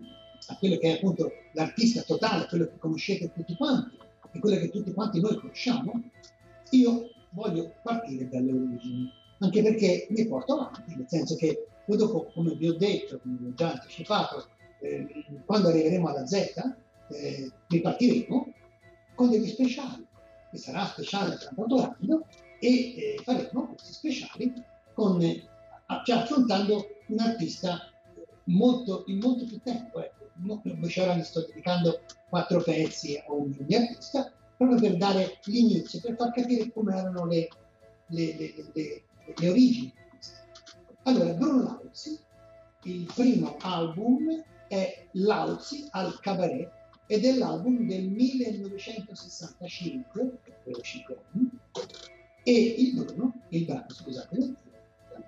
a 0.46 0.56
quello 0.56 0.78
che 0.78 0.92
è 0.92 0.96
appunto 0.96 1.30
l'artista 1.52 2.00
totale, 2.02 2.46
quello 2.46 2.64
che 2.66 2.78
conoscete 2.78 3.30
tutti 3.32 3.54
quanti 3.56 3.98
e 4.32 4.38
quello 4.38 4.56
che 4.56 4.70
tutti 4.70 4.92
quanti 4.92 5.20
noi 5.20 5.36
conosciamo, 5.36 6.02
io 6.70 7.10
voglio 7.30 7.74
partire 7.82 8.28
dalle 8.28 8.52
origini, 8.52 9.12
anche 9.38 9.62
perché 9.62 10.06
mi 10.10 10.26
porto 10.26 10.54
avanti, 10.54 10.94
nel 10.96 11.06
senso 11.08 11.36
che 11.36 11.66
dopo, 11.84 12.30
come 12.32 12.54
vi 12.54 12.68
ho 12.68 12.74
detto, 12.74 13.18
come 13.18 13.36
vi 13.38 13.48
ho 13.48 13.54
già 13.54 13.72
anticipato, 13.72 14.46
eh, 14.80 15.06
quando 15.44 15.68
arriveremo 15.68 16.08
alla 16.08 16.26
Z, 16.26 16.34
eh, 17.08 17.50
ripartiremo 17.66 18.52
con 19.14 19.30
degli 19.30 19.48
speciali, 19.48 20.06
che 20.50 20.56
sarà 20.56 20.86
speciale 20.86 21.36
tra 21.36 21.50
Autorando, 21.56 22.26
e 22.60 22.68
eh, 22.68 23.20
faremo 23.22 23.66
questi 23.66 23.92
speciali 23.92 24.52
con, 24.94 25.20
cioè 26.04 26.16
affrontando 26.16 26.88
un 27.06 27.18
artista 27.18 27.90
molto, 28.44 29.04
in 29.06 29.18
molto 29.18 29.44
più 29.44 29.60
tempo. 29.62 30.02
Ecco. 30.02 30.28
Invece 30.62 31.02
ora 31.02 31.14
mi 31.14 31.22
sto 31.22 31.44
dedicando 31.46 32.00
quattro 32.28 32.62
pezzi 32.62 33.16
a 33.16 33.32
un 33.32 33.54
mio 33.66 33.78
artista, 33.78 34.32
proprio 34.56 34.80
per 34.80 34.96
dare 34.96 35.38
l'inizio, 35.44 36.00
per 36.00 36.16
far 36.16 36.32
capire 36.32 36.72
come 36.72 36.96
erano 36.96 37.26
le, 37.26 37.48
le, 38.06 38.54
le, 38.72 39.02
le 39.36 39.48
origini. 39.48 39.92
Allora, 41.02 41.34
Bruno 41.34 41.62
Lauzi, 41.62 42.18
il 42.84 43.12
primo 43.14 43.58
album 43.60 44.42
è 44.68 45.06
Lauzi 45.12 45.86
al 45.90 46.18
Cabaret 46.20 46.70
ed 47.06 47.24
è 47.24 47.34
l'album 47.34 47.86
del 47.86 48.08
1965, 48.08 50.38
per 50.62 50.80
5 50.80 51.16
anni, 51.32 51.50
e 52.44 52.52
il 52.52 52.94
Bruno, 52.94 53.40
il 53.48 53.64
brano, 53.64 53.86
scusate, 53.88 54.54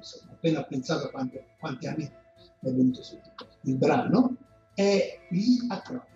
insomma, 0.02 0.32
appena 0.32 0.62
pensato 0.64 1.06
a 1.06 1.10
quanti, 1.10 1.40
quanti 1.58 1.86
anni 1.86 2.04
è 2.04 2.70
venuto 2.70 3.02
su. 3.02 3.18
Il 3.62 3.76
brano 3.76 4.36
è 4.74 5.20
Gli 5.30 5.64
acrobati. 5.68 6.10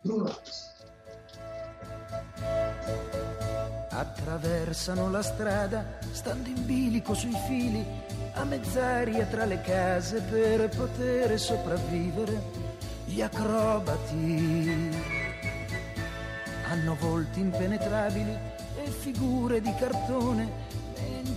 Bruno 0.00 0.26
Rossi. 0.26 0.66
Attraversano 3.90 5.10
la 5.10 5.22
strada, 5.22 5.98
stando 6.12 6.48
in 6.48 6.64
bilico 6.64 7.14
sui 7.14 7.36
fili, 7.46 7.84
a 8.34 8.44
mezz'aria 8.44 9.26
tra 9.26 9.44
le 9.44 9.60
case 9.60 10.20
per 10.22 10.68
poter 10.68 11.38
sopravvivere. 11.38 12.66
Gli 13.06 13.20
acrobati 13.20 14.90
hanno 16.68 16.94
volti 17.00 17.40
impenetrabili 17.40 18.36
e 18.76 18.90
figure 18.90 19.60
di 19.60 19.74
cartone 19.74 20.66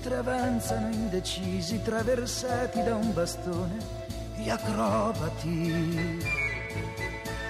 mentre 0.02 0.18
avanzano 0.18 0.90
indecisi, 0.92 1.80
traversati 1.84 2.82
da 2.82 2.96
un 2.96 3.14
bastone, 3.14 3.78
gli 4.36 4.50
acrobati. 4.50 6.20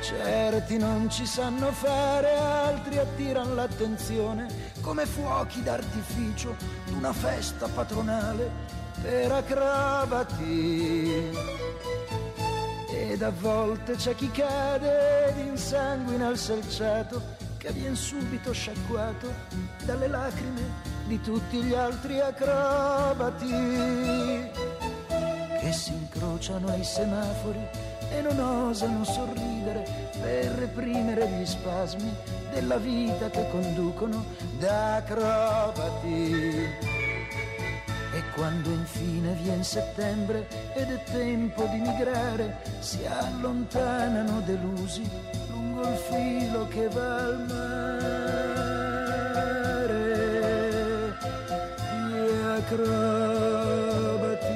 Certi 0.02 0.78
non 0.78 1.10
ci 1.10 1.26
sanno 1.26 1.72
fare, 1.72 2.36
altri 2.36 2.98
attirano 2.98 3.54
l'attenzione 3.54 4.48
come 4.82 5.06
fuochi 5.06 5.64
d'artificio 5.64 6.58
d'una 6.88 7.14
festa 7.14 7.70
patronale 7.70 8.52
per 9.02 9.32
acrobati. 9.32 11.30
Ed 12.90 13.22
a 13.22 13.32
volte 13.32 13.96
c'è 13.96 14.14
chi 14.14 14.30
cade 14.30 15.30
ed 15.30 15.38
insanguina 15.38 16.28
il 16.28 16.38
selciato 16.38 17.22
che 17.58 17.72
viene 17.72 17.96
subito 17.96 18.52
sciacquato 18.52 19.34
dalle 19.86 20.08
lacrime 20.08 20.90
di 21.12 21.20
tutti 21.20 21.62
gli 21.62 21.74
altri 21.74 22.22
acrobati 22.22 23.50
che 25.60 25.72
si 25.74 25.92
incrociano 25.92 26.70
ai 26.70 26.86
semafori 26.86 27.60
e 28.12 28.22
non 28.22 28.40
osano 28.40 29.04
sorridere 29.04 29.84
per 30.22 30.52
reprimere 30.52 31.28
gli 31.28 31.46
spasmi 31.46 32.16
della 32.54 32.78
vita 32.78 33.30
che 33.30 33.46
conducono 33.50 34.24
da 34.58 34.96
acrobati. 34.96 36.32
E 38.14 38.24
quando 38.34 38.70
infine 38.70 39.34
viene 39.34 39.64
settembre 39.66 40.48
ed 40.74 40.92
è 40.92 41.04
tempo 41.12 41.66
di 41.66 41.80
migrare, 41.80 42.58
si 42.80 43.06
allontanano 43.06 44.40
delusi 44.46 45.10
lungo 45.50 45.82
il 45.82 45.98
filo 46.10 46.68
che 46.70 46.88
va 46.88 47.16
al 47.18 47.46
mare. 47.50 48.81
Acrobati 52.72 54.48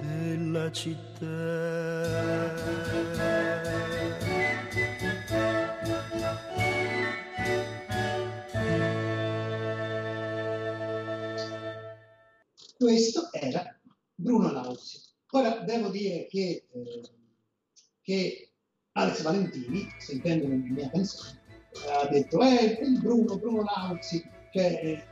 della 0.00 0.70
città. 0.70 1.26
Questo 12.76 13.32
era 13.32 13.80
Bruno 14.14 14.52
Lausi. 14.52 15.00
Ora 15.30 15.60
devo 15.60 15.88
dire 15.88 16.26
che, 16.26 16.66
eh, 16.70 17.02
che 18.02 18.52
Alex 18.92 19.22
Valentini, 19.22 19.88
sentendo 19.98 20.46
la 20.48 20.54
mia 20.54 20.90
canzone, 20.90 21.37
ha 21.86 22.08
detto, 22.08 22.40
eh, 22.42 22.78
Bruno, 23.00 23.36
Bruno 23.38 23.62
Lauzi, 23.62 24.24
cioè 24.52 24.80
eh, 24.82 25.04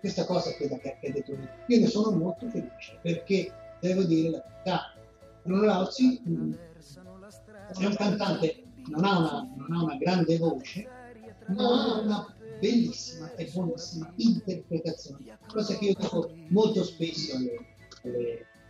questa 0.00 0.24
cosa 0.24 0.50
che, 0.52 0.68
che 0.68 1.08
ha 1.08 1.12
detto 1.12 1.32
lui. 1.32 1.48
Io 1.66 1.80
ne 1.80 1.86
sono 1.86 2.16
molto 2.16 2.48
felice 2.48 2.98
perché 3.00 3.52
devo 3.80 4.04
dire 4.04 4.30
la 4.30 4.44
verità. 4.46 4.94
Bruno 5.42 5.62
Lauzi 5.62 6.22
mm, 6.28 6.52
è 7.78 7.84
un 7.84 7.94
cantante, 7.94 8.62
non 8.88 9.04
ha, 9.04 9.18
una, 9.18 9.48
non 9.56 9.72
ha 9.72 9.82
una 9.82 9.96
grande 9.96 10.38
voce, 10.38 10.88
ma 11.48 11.64
ha 11.64 12.00
una 12.00 12.36
bellissima 12.60 13.34
e 13.34 13.50
buonissima 13.52 14.12
interpretazione, 14.16 15.36
cosa 15.48 15.76
che 15.76 15.86
io 15.86 15.94
dico 15.98 16.30
molto 16.48 16.84
spesso 16.84 17.34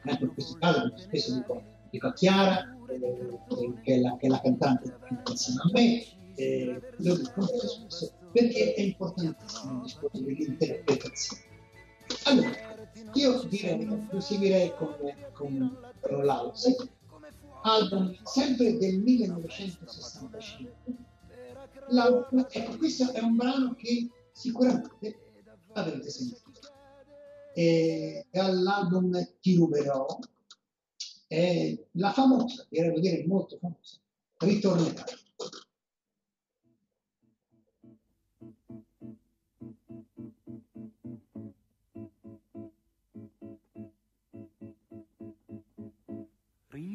anche 0.04 0.24
in 0.24 0.34
questo 0.34 0.56
caso 0.58 0.78
molto 0.80 0.98
spesso 0.98 1.34
dico, 1.34 1.62
dico 1.90 2.06
a 2.06 2.12
Chiara, 2.12 2.76
eh, 2.88 3.38
che, 3.82 3.94
è 3.94 4.00
la, 4.00 4.16
che 4.16 4.26
è 4.26 4.30
la 4.30 4.40
cantante 4.40 4.98
insieme 5.28 5.60
a 5.60 5.70
me, 5.72 6.04
eh, 6.35 6.81
lo 6.99 7.16
dico 7.16 7.42
spesso 7.42 8.12
perché 8.33 8.75
è 8.75 8.81
importantissimo 8.81 9.73
il 9.73 9.83
discorso 9.83 10.23
dell'interpretazione. 10.23 11.42
Allora, 12.25 12.51
io 13.14 13.42
direi, 13.45 13.87
proseguirei 14.09 14.75
con, 14.77 14.97
con, 15.33 15.79
Lauzi 16.25 16.75
album 17.62 18.16
sempre 18.25 18.77
del 18.77 18.99
1965. 19.01 20.73
La- 21.88 22.29
ecco, 22.51 22.77
questo 22.77 23.12
è 23.12 23.21
un 23.21 23.37
brano 23.37 23.75
che 23.75 24.09
sicuramente 24.33 25.18
avrete 25.73 26.11
sentito. 26.11 26.40
E 27.55 28.27
dall'album 28.31 29.35
Ti 29.40 29.55
ruberò 29.57 30.07
è 31.27 31.79
la 31.92 32.12
famosa, 32.12 32.66
direi 32.68 33.01
dire 33.01 33.25
molto 33.27 33.59
famosa, 33.59 33.99
Ritornerai. 34.38 35.21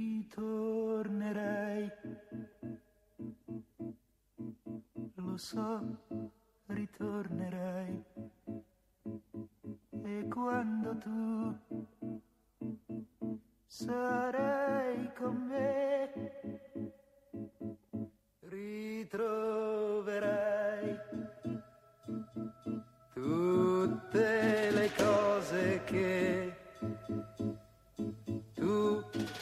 Ritornerai. 0.07 1.91
Lo 5.15 5.35
so, 5.37 5.81
ritornerai. 6.67 8.03
E 10.03 10.27
quando 10.29 10.97
tu 10.97 11.55
sarai 13.65 15.11
con 15.13 15.35
me, 15.49 16.11
ritroverai 18.39 19.77
tutte 23.13 24.71
le 24.71 24.89
cose 24.95 25.81
che 25.83 26.46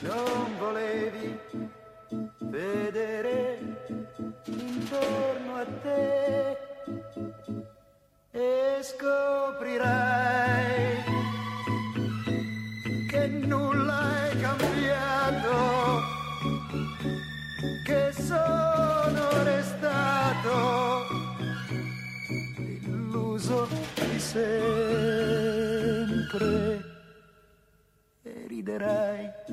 non 0.05 0.57
volevi 0.59 1.39
vedere 2.39 3.57
intorno 4.45 5.55
a 5.55 5.65
te 5.81 6.57
e 8.31 8.79
scoprirai 8.81 10.03
che 13.09 13.27
nulla 13.27 14.29
è 14.29 14.37
cambiato, 14.39 16.01
che 17.83 18.11
sono 18.13 19.43
restato 19.43 21.07
illuso 22.57 23.67
di 23.95 24.19
sempre 24.19 25.63
e 28.21 28.45
riderai 28.47 29.44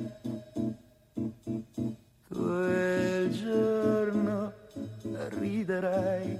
riderai 5.73 6.39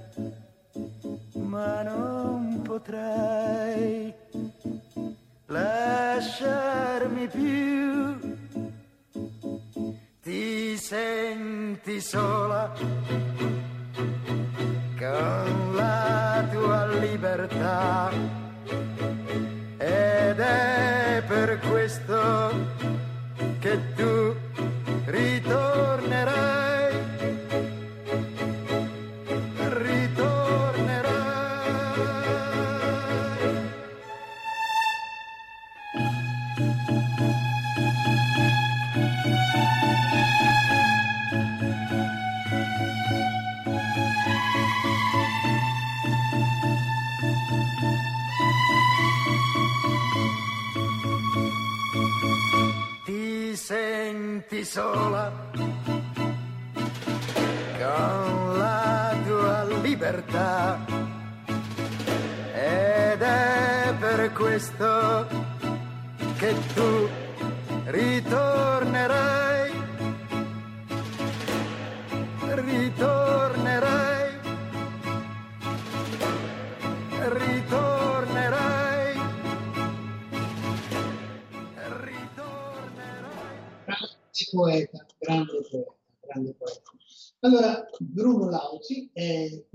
ma 1.33 1.83
non 1.83 2.61
potrai 2.63 4.13
lasciarmi 5.47 7.29
più. 7.29 8.19
Ti 10.23 10.77
senti 10.77 12.01
sola 12.01 12.73
con 14.99 15.75
la 15.75 16.47
tua 16.51 16.87
libertà 16.99 18.11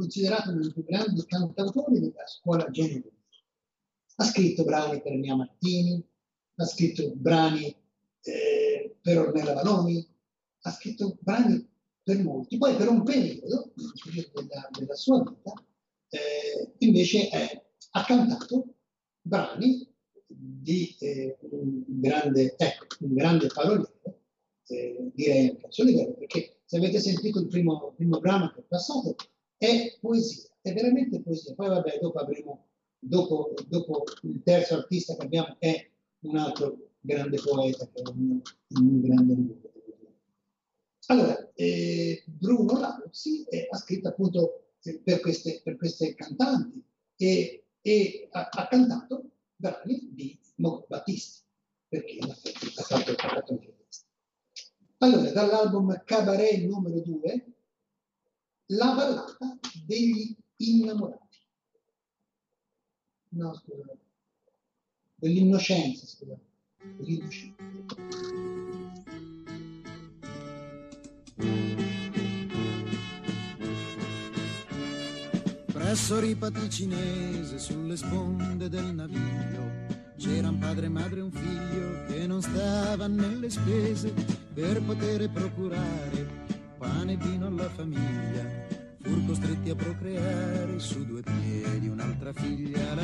considerato 0.08 0.52
uno 0.52 0.62
dei 0.62 0.72
più 0.74 0.84
grandi 0.84 1.26
cantautori 1.26 2.00
della 2.00 2.26
scuola 2.26 2.70
genovese. 2.70 3.12
Ha 4.16 4.24
scritto 4.24 4.64
brani 4.64 5.02
per 5.02 5.14
Mia 5.14 5.36
Martini, 5.36 6.04
ha 6.56 6.66
scritto 6.66 7.12
brani 7.16 7.76
eh, 8.22 8.98
per 9.02 9.20
Ornella 9.20 9.54
Vanoni, 9.54 10.08
ha 10.62 10.72
scritto 10.72 11.18
brani 11.20 11.70
per 12.02 12.24
molti. 12.24 12.58
Poi 12.58 12.76
per 12.76 12.88
un 12.88 13.04
periodo 13.04 13.74
della, 13.76 14.70
della 14.72 14.96
sua 14.96 15.22
vita 15.22 15.54
eh, 16.10 16.74
invece 16.80 17.30
è- 17.30 17.66
ha 17.92 18.04
cantato 18.06 18.76
brani 19.22 19.88
di 20.26 20.96
eh, 21.00 21.38
un, 21.52 21.84
grande, 21.86 22.56
ecco, 22.58 22.86
un 23.02 23.14
grande 23.14 23.48
paroliere, 23.48 24.22
eh, 24.68 25.12
direi 25.14 25.50
anche 25.50 25.62
canzoniere, 25.62 26.14
perché 26.14 26.62
se 26.66 26.78
avete 26.78 27.00
sentito 27.00 27.40
il 27.40 27.48
primo, 27.48 27.94
primo 27.96 28.20
brano 28.20 28.52
che 28.54 28.62
è 28.62 28.64
passato, 28.64 29.16
è 29.58 29.98
poesia, 30.00 30.50
è 30.62 30.74
veramente 30.74 31.22
poesia. 31.22 31.54
Poi 31.56 31.68
vabbè, 31.68 32.00
dopo 32.02 32.20
avremo, 32.20 32.68
dopo, 33.00 33.54
dopo 33.68 34.04
il 34.24 34.42
terzo 34.44 34.76
artista 34.76 35.16
che 35.16 35.26
abbiamo 35.26 35.56
è 35.60 35.90
un 36.22 36.38
altro 36.38 36.92
grande 37.00 37.40
poeta, 37.44 37.88
che 37.88 38.02
è 38.02 38.08
un, 38.10 38.42
un 38.70 39.02
grande 39.02 39.34
numero. 39.34 39.72
Allora, 41.10 41.52
eh, 41.54 42.24
Bruno 42.26 42.80
Lauzi 42.80 43.44
eh, 43.46 43.68
ha 43.70 43.78
scritto 43.78 44.10
appunto 44.10 44.72
eh, 44.84 45.00
per, 45.00 45.22
queste, 45.22 45.62
per 45.64 45.78
queste 45.78 46.14
cantanti 46.16 46.84
e, 47.16 47.64
e 47.82 48.28
ha, 48.32 48.50
ha 48.52 48.68
cantato 48.68 49.30
brani 49.56 50.10
di 50.12 50.38
Battisti, 50.56 51.44
perché 51.88 52.18
ha 52.20 52.34
fatto, 52.34 53.12
ha 53.12 53.30
fatto 53.30 53.54
anche 53.54 53.74
questo. 53.78 54.06
Allora, 54.98 55.32
dall'album 55.32 56.04
Cabaret 56.04 56.62
numero 56.64 57.00
2, 57.00 57.57
la 58.68 58.94
ballata 58.94 59.58
degli 59.86 60.36
innamorati. 60.58 61.38
No, 63.30 63.54
scusa, 63.54 63.96
dell'innocenza, 65.16 66.06
scusa, 66.06 66.38
dell'innocenza. 66.98 67.56
Presso 75.72 76.20
Ripati 76.20 76.70
cinese, 76.70 77.60
sulle 77.60 77.96
sponde 77.96 78.68
del 78.68 78.94
naviglio, 78.94 79.86
c'era 80.18 80.50
un 80.50 80.58
padre, 80.58 80.90
madre 80.90 81.20
e 81.20 81.24
un 81.24 81.32
figlio 81.32 82.06
che 82.08 82.28
non 82.28 82.42
stavano 82.42 83.16
nelle 83.16 83.50
spese 83.50 84.14
per 84.54 84.82
poter 84.84 85.30
procurare 85.32 86.48
pane 86.78 87.14
e 87.14 87.18
vino 87.18 87.48
alla 87.48 87.70
famiglia 87.70 88.57
pur 89.08 89.26
costretti 89.26 89.70
a 89.70 89.76
procreare 89.76 90.80
su 90.80 91.06
due 91.06 91.22
piedi 91.22 91.88
un'altra 91.88 92.34
figlia. 92.34 92.96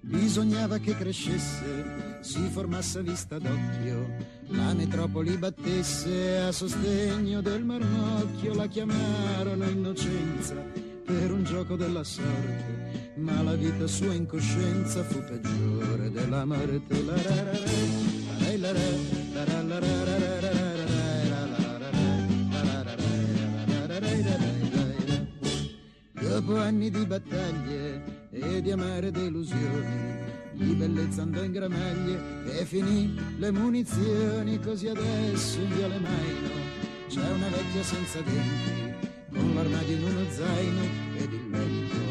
Bisognava 0.00 0.78
che 0.78 0.94
crescesse, 0.94 2.18
si 2.20 2.40
formasse 2.50 2.98
a 2.98 3.02
vista 3.02 3.38
d'occhio, 3.38 4.06
la 4.48 4.74
metropoli 4.74 5.36
battesse 5.38 6.38
a 6.38 6.52
sostegno 6.52 7.40
del 7.40 7.64
marmocchio, 7.64 8.54
la 8.54 8.66
chiamarono 8.66 9.64
innocenza 9.64 10.54
per 11.04 11.32
un 11.32 11.44
gioco 11.44 11.76
della 11.76 12.04
sorte 12.04 12.87
ma 13.18 13.42
la 13.42 13.54
vita 13.54 13.86
sua 13.86 14.14
in 14.14 14.26
coscienza 14.26 15.02
fu 15.02 15.22
peggiore 15.24 16.10
della 16.10 16.44
morte. 16.44 16.96
Dopo 26.20 26.56
anni 26.56 26.90
di 26.90 27.04
battaglie 27.04 28.28
e 28.30 28.62
di 28.62 28.70
amare 28.70 29.10
delusioni, 29.10 30.16
di 30.52 30.74
bellezza 30.74 31.22
andò 31.22 31.42
in 31.42 31.52
gramaglie 31.52 32.60
e 32.60 32.64
finì 32.64 33.14
le 33.38 33.50
munizioni, 33.50 34.60
così 34.60 34.88
adesso 34.88 35.58
in 35.58 35.74
viale 35.74 35.98
Maino 35.98 36.48
c'è 37.08 37.28
una 37.30 37.48
vecchia 37.48 37.82
senza 37.82 38.20
denti, 38.20 39.08
con 39.32 39.54
l'armadio 39.54 39.96
in 39.96 40.04
uno 40.04 40.30
zaino 40.30 40.82
ed 41.16 41.32
il 41.32 41.48
vento 41.48 42.07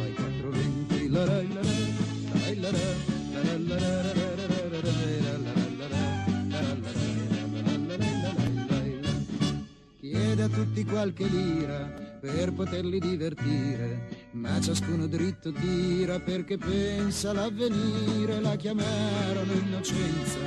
Chiede 10.02 10.44
a 10.44 10.50
tutti 10.50 10.84
qualche 10.84 11.26
lira 11.28 12.18
per 12.20 12.52
poterli 12.52 13.00
divertire, 13.00 14.28
ma 14.32 14.60
ciascuno 14.60 15.08
dritto 15.08 15.54
tira 15.54 16.20
perché 16.20 16.58
pensa 16.58 17.30
all'avvenire. 17.30 18.42
La 18.42 18.58
chiamarono 18.58 19.54
innocenza 19.54 20.40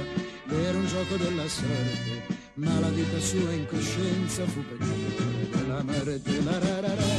per 0.46 0.76
un 0.76 0.86
gioco 0.86 1.16
della 1.16 1.48
sorte, 1.48 2.36
ma 2.54 2.78
la 2.80 2.90
vita 2.90 3.18
sua 3.18 3.52
in 3.52 3.66
coscienza 3.66 4.44
fu 4.44 4.62
peggiore 4.62 5.48
della 5.50 5.82
morte. 5.82 6.42
La 6.42 6.58
ra 6.58 7.09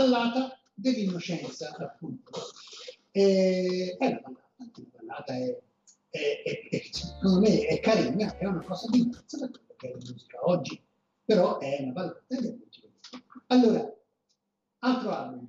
ballata 0.00 0.58
dell'innocenza, 0.74 1.74
appunto. 1.78 2.32
E, 3.10 3.96
è 3.98 4.06
una 4.06 4.20
ballata, 4.20 4.42
la 4.58 4.84
ballata 4.96 5.34
è, 5.34 5.62
è- 6.10 6.42
è- 6.44 6.68
è- 6.70 6.88
secondo 6.90 7.40
me 7.40 7.66
è 7.66 7.80
carina, 7.80 8.36
è 8.38 8.46
una 8.46 8.62
cosa 8.64 8.88
di 8.90 9.06
mazza 9.06 9.48
perché 9.48 9.88
è 9.88 9.90
la 9.90 9.96
musica 9.96 10.38
oggi, 10.42 10.80
però 11.24 11.58
è 11.58 11.78
una 11.82 11.92
ballata 11.92 12.22
ed 12.28 12.44
è 12.44 12.48
molto. 12.48 12.78
Allora, 13.48 13.96
altro 14.80 15.10
album, 15.10 15.48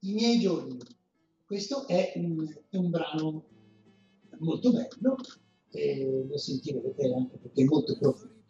I 0.00 0.12
miei 0.14 0.40
giorni. 0.40 0.78
Questo 1.44 1.86
è 1.86 2.12
un, 2.16 2.48
è 2.70 2.76
un 2.76 2.90
brano 2.90 3.44
molto 4.38 4.72
bello, 4.72 5.16
e 5.70 6.26
lo 6.28 6.38
sentirete 6.38 7.12
anche 7.14 7.36
perché 7.36 7.62
è 7.62 7.64
molto 7.64 7.96
profondo. 7.98 8.40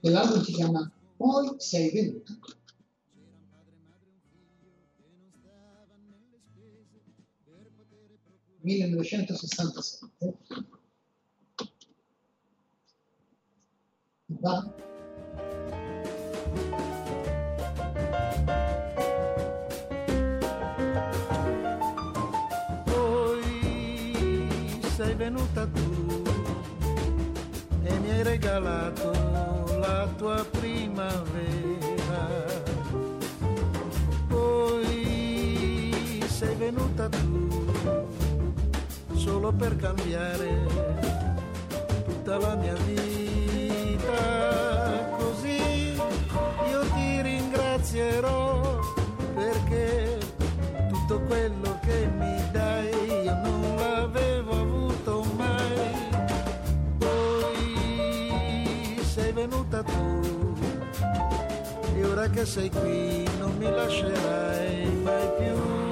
L'album 0.00 0.42
si 0.42 0.52
chiama 0.52 0.90
Poi 1.16 1.54
sei 1.58 1.90
venuta. 1.92 2.36
1967. 8.64 10.08
Va. 14.40 14.72
Poi 22.84 23.42
sei 24.96 25.14
venuta 25.14 25.66
tu 25.66 26.22
e 27.82 27.98
mi 27.98 28.10
hai 28.10 28.22
regalato 28.22 29.12
la 29.78 30.08
tua 30.16 30.42
primavera. 30.50 32.28
Poi 34.26 34.94
sei 36.26 36.54
venuta 36.56 37.08
tu 37.10 37.53
solo 39.24 39.50
per 39.52 39.74
cambiare 39.76 40.66
tutta 42.04 42.36
la 42.36 42.54
mia 42.56 42.74
vita. 42.84 44.12
Così 45.16 45.94
io 46.68 46.80
ti 46.94 47.22
ringrazierò 47.22 48.80
perché 49.34 50.18
tutto 50.90 51.20
quello 51.20 51.78
che 51.80 52.06
mi 52.18 52.36
dai 52.52 52.90
io 53.24 53.34
non 53.42 53.76
l'avevo 53.76 54.60
avuto 54.60 55.24
mai. 55.36 55.90
Poi 56.98 58.98
sei 59.04 59.32
venuta 59.32 59.82
tu 59.82 60.52
e 61.96 62.04
ora 62.04 62.28
che 62.28 62.44
sei 62.44 62.68
qui 62.68 63.26
non 63.38 63.56
mi 63.56 63.70
lascerai 63.70 64.86
mai 65.02 65.28
più. 65.38 65.83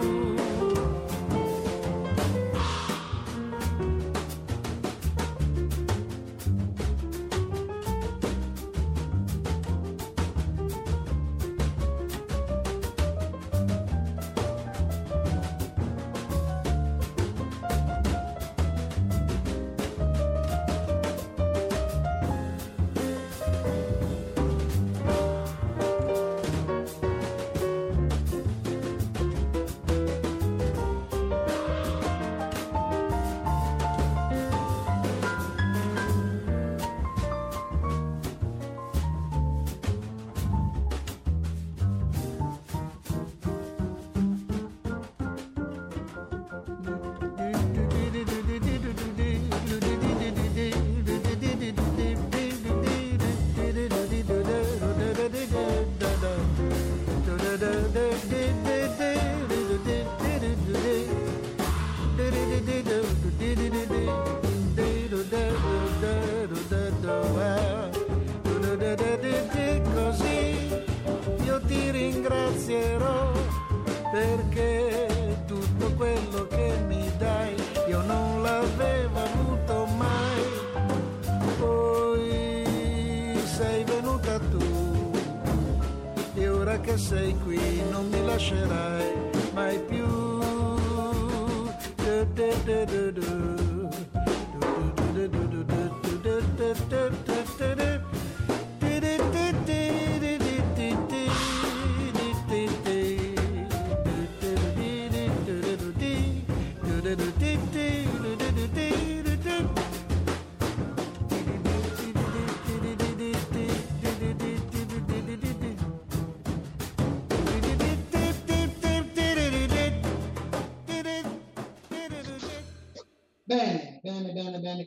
Bye. 46.80 47.11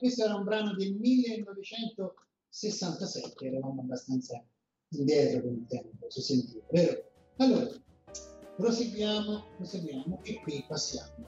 Questo 0.06 0.24
era 0.24 0.36
un 0.36 0.44
brano 0.44 0.76
del 0.76 0.94
1967, 0.94 3.44
eravamo 3.44 3.82
abbastanza 3.82 4.40
indietro 4.90 5.42
con 5.42 5.54
il 5.54 5.66
tempo, 5.68 6.08
si 6.12 6.22
sentiva, 6.22 6.64
vero? 6.70 7.10
Allora, 7.38 7.72
proseguiamo, 8.56 9.46
proseguiamo 9.58 10.20
e 10.22 10.40
qui 10.42 10.64
passiamo 10.68 11.28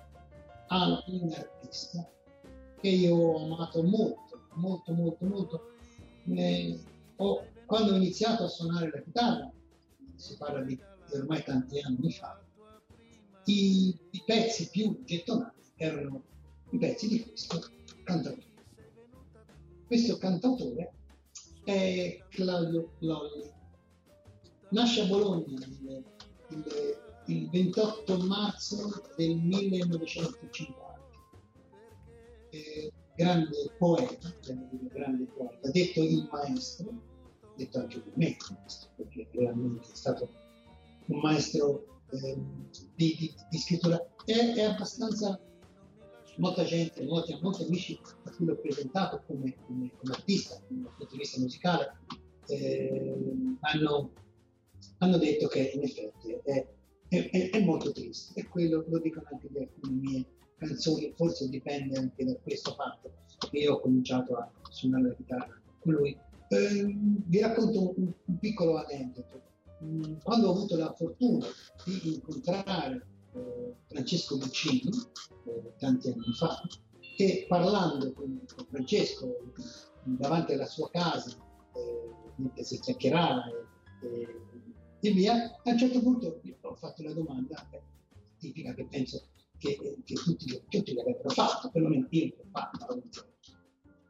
a 0.67 1.03
un 1.07 1.33
artista 1.33 2.07
che 2.79 2.87
io 2.87 3.15
ho 3.15 3.45
amato 3.45 3.81
molto 3.81 4.45
molto, 4.53 4.93
molto, 4.93 5.25
molto. 5.25 5.71
Eh, 6.35 6.79
ho- 7.15 7.47
quando 7.65 7.93
ho 7.93 7.95
iniziato 7.95 8.43
a 8.43 8.47
suonare 8.47 8.91
la 8.91 9.01
chitarra, 9.01 9.51
si 10.13 10.37
parla 10.37 10.61
di, 10.61 10.75
di 10.75 11.15
ormai 11.15 11.43
tanti 11.43 11.79
anni 11.79 12.11
fa, 12.11 12.39
i, 13.45 13.97
i 14.11 14.23
pezzi 14.23 14.69
più 14.69 15.03
gettonati 15.03 15.63
erano 15.77 16.21
i 16.69 16.77
pezzi 16.77 17.07
di 17.07 17.23
questo 17.23 17.59
cantautore. 18.03 18.46
Questo 19.87 20.17
cantautore 20.17 20.93
è 21.63 22.17
Claudio 22.29 22.91
Lolli. 22.99 23.49
Nasce 24.69 25.01
a 25.01 25.05
Bologna 25.05 25.45
il, 25.65 26.03
il- 26.49 27.05
il 27.27 27.49
28 27.49 28.17
marzo 28.19 29.01
del 29.17 29.35
1950. 29.37 30.95
Eh, 32.51 32.91
grande 33.15 33.73
poeta, 33.77 34.33
grande, 34.93 35.25
poeta, 35.25 35.69
detto 35.71 36.03
il 36.03 36.27
maestro, 36.31 36.89
detto 37.57 37.79
anche 37.79 37.99
per 37.99 38.13
me 38.15 38.37
perché 38.95 39.27
realmente 39.31 39.91
è 39.91 39.95
stato 39.95 40.29
un 41.07 41.19
maestro 41.19 42.01
ehm, 42.11 42.69
di, 42.95 43.15
di- 43.17 43.35
di 43.49 43.57
scrittura. 43.57 44.01
È, 44.23 44.31
è 44.31 44.61
abbastanza 44.63 45.37
molta 46.37 46.63
gente, 46.63 47.03
molti, 47.05 47.37
molti 47.41 47.63
amici 47.63 47.99
a 48.23 48.31
cui 48.35 48.45
l'ho 48.45 48.57
presentato 48.57 49.23
come, 49.27 49.55
come- 49.65 49.91
come 49.97 50.13
artista, 50.13 50.59
di 50.67 51.17
vista 51.17 51.39
musicale, 51.39 51.97
ehm, 52.47 53.57
hanno, 53.61 54.11
hanno 54.99 55.17
detto 55.17 55.47
che 55.47 55.71
in 55.73 55.83
effetti 55.83 56.31
è, 56.43 56.65
è- 57.09 57.29
è- 57.29 57.49
è 57.51 57.63
molto 57.63 57.91
triste 57.91 58.39
e 58.39 58.47
quello 58.47 58.85
lo 58.87 58.99
dicono 58.99 59.27
anche 59.31 59.47
di 59.49 59.59
alcune 59.59 59.95
mie 59.99 60.25
canzoni, 60.57 61.13
forse 61.15 61.47
dipende 61.49 61.97
anche 61.97 62.25
da 62.25 62.35
questo 62.41 62.73
fatto 62.73 63.11
che 63.49 63.57
io 63.59 63.75
ho 63.75 63.79
cominciato 63.79 64.35
a 64.35 64.51
suonare 64.69 65.09
la 65.09 65.15
chitarra 65.15 65.61
con 65.79 65.93
lui. 65.93 66.17
Ehm, 66.49 67.23
vi 67.25 67.39
racconto 67.39 67.93
un, 67.97 68.11
un 68.25 68.37
piccolo 68.39 68.77
aneddoto. 68.83 69.41
Mm, 69.83 70.15
Quando 70.23 70.47
ho 70.47 70.51
avuto 70.53 70.75
la 70.75 70.91
fortuna 70.93 71.45
di 71.85 72.15
incontrare 72.15 72.95
eh, 72.95 73.16
Francesco 73.87 74.37
Guccini, 74.37 74.89
eh, 75.45 75.73
tanti 75.77 76.09
anni 76.09 76.33
fa, 76.33 76.61
e 77.17 77.45
parlando 77.47 78.13
con, 78.13 78.45
con 78.55 78.65
Francesco 78.69 79.51
davanti 80.03 80.53
alla 80.53 80.65
sua 80.65 80.89
casa, 80.89 81.31
eh, 81.73 82.31
mentre 82.35 82.63
si 82.63 82.79
chiacchierava 82.79 83.45
e, 83.47 84.07
e- 84.07 84.41
e 84.99 85.11
via, 85.11 85.59
a 85.63 85.69
un 85.69 85.77
certo 85.77 85.99
punto 86.01 86.39
gli 86.41 86.53
ho 86.59 86.75
fatto 86.75 87.03
la 87.03 87.13
domanda 87.13 87.69
eh, 87.71 87.81
tipica 88.39 88.73
che 88.73 88.85
penso 88.85 89.27
che, 89.57 89.77
che 90.03 90.13
tutti, 90.15 90.61
tutti 90.69 90.93
l'avrebbero 90.93 91.29
fatto, 91.29 91.69
perlomeno 91.69 92.07
io 92.09 92.35
l'ho 92.37 92.45
fatta. 92.51 92.87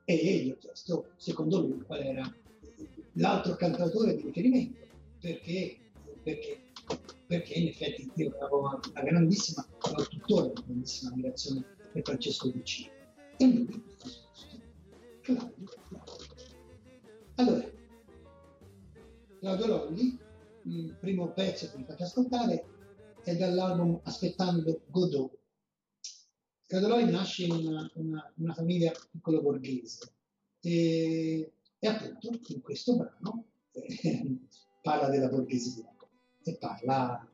E 0.06 0.44
gli 0.44 0.52
ho 0.52 0.58
chiesto, 0.58 1.12
secondo 1.18 1.60
lui, 1.62 1.82
qual 1.82 2.02
era 2.02 2.36
l'altro 3.14 3.56
cantautore 3.56 4.16
di 4.16 4.24
riferimento, 4.24 4.80
perché, 5.20 5.78
perché, 6.24 6.62
perché 7.28 7.54
in 7.56 7.68
effetti 7.68 8.10
io 8.16 8.38
avevo 8.40 8.60
una 8.62 9.04
grandissima, 9.04 9.68
ho 9.80 10.08
tuttora 10.08 10.46
una 10.46 10.62
grandissima 10.66 11.12
ammirazione 11.12 11.66
per 11.92 12.02
Francesco 12.04 12.52
Guccini. 12.52 12.90
E 13.38 13.46
lui 13.46 13.66
mi 13.66 13.68
ha 13.70 13.84
risposto, 13.86 14.30
Claudio 15.22 15.52
Lolli. 15.56 16.36
Allora, 17.36 17.72
Claudio 19.40 19.66
Lolli, 19.68 20.20
il 20.64 20.96
primo 21.00 21.32
pezzo 21.34 21.70
che 21.70 21.78
vi 21.78 21.84
faccio 21.84 22.04
ascoltare 22.04 22.66
è 23.24 23.36
dall'album 23.36 24.00
Aspettando 24.04 24.82
Godot. 24.88 25.38
Claudio 26.66 26.88
Lolli 26.88 27.12
nasce 27.12 27.44
in 27.44 27.52
una, 27.52 27.92
una- 27.96 28.34
una 28.38 28.54
famiglia 28.54 28.92
piccolo 29.12 29.42
borghese 29.42 30.12
e, 30.62 31.52
e 31.78 31.88
appunto 31.88 32.54
in 32.54 32.62
questo 32.62 32.96
brano 32.96 33.46
eh, 33.74 34.38
parla 34.82 35.10
della 35.10 35.28
borghesia 35.28 35.86
e 36.52 36.58
parla, 36.58 37.28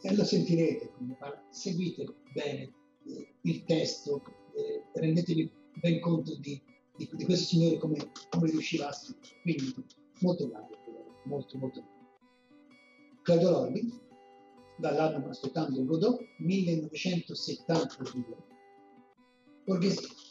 e 0.00 0.14
lo 0.14 0.24
sentirete, 0.24 0.92
parla. 1.18 1.42
seguite 1.50 2.06
bene 2.32 2.72
eh, 3.06 3.34
il 3.42 3.64
testo, 3.64 4.22
eh, 4.54 4.84
rendetevi 4.94 5.50
ben 5.80 6.00
conto 6.00 6.36
di, 6.36 6.60
di, 6.96 7.08
di 7.12 7.24
questo 7.24 7.44
signore 7.44 7.78
come, 7.78 7.96
come 8.30 8.50
riusciva 8.50 8.88
a 8.88 8.92
scrivere. 8.92 9.40
Quindi 9.42 9.74
molto 10.20 10.46
bravo, 10.48 10.70
molto 11.24 11.58
molto 11.58 11.80
bravo. 11.80 11.92
Claudio 13.22 13.50
Lolli, 13.50 14.00
dall'album 14.76 15.30
Aspettando 15.30 15.84
Godot, 15.84 16.20
1972. 16.38 18.36
Borghesia. 19.64 20.23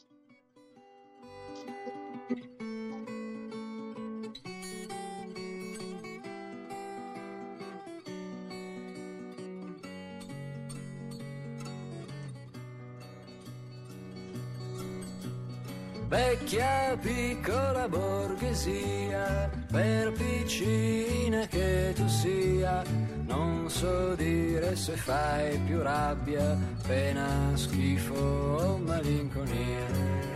Vecchia 16.13 16.95
piccola 17.01 17.87
borghesia, 17.89 19.49
per 19.71 20.11
piccina 20.11 21.47
che 21.47 21.91
tu 21.95 22.07
sia, 22.07 22.83
non 23.25 23.67
so 23.67 24.13
dire 24.13 24.75
se 24.75 24.95
fai 24.95 25.57
più 25.65 25.81
rabbia, 25.81 26.55
pena, 26.85 27.53
schifo 27.55 28.13
o 28.13 28.77
malinconia. 28.77 30.32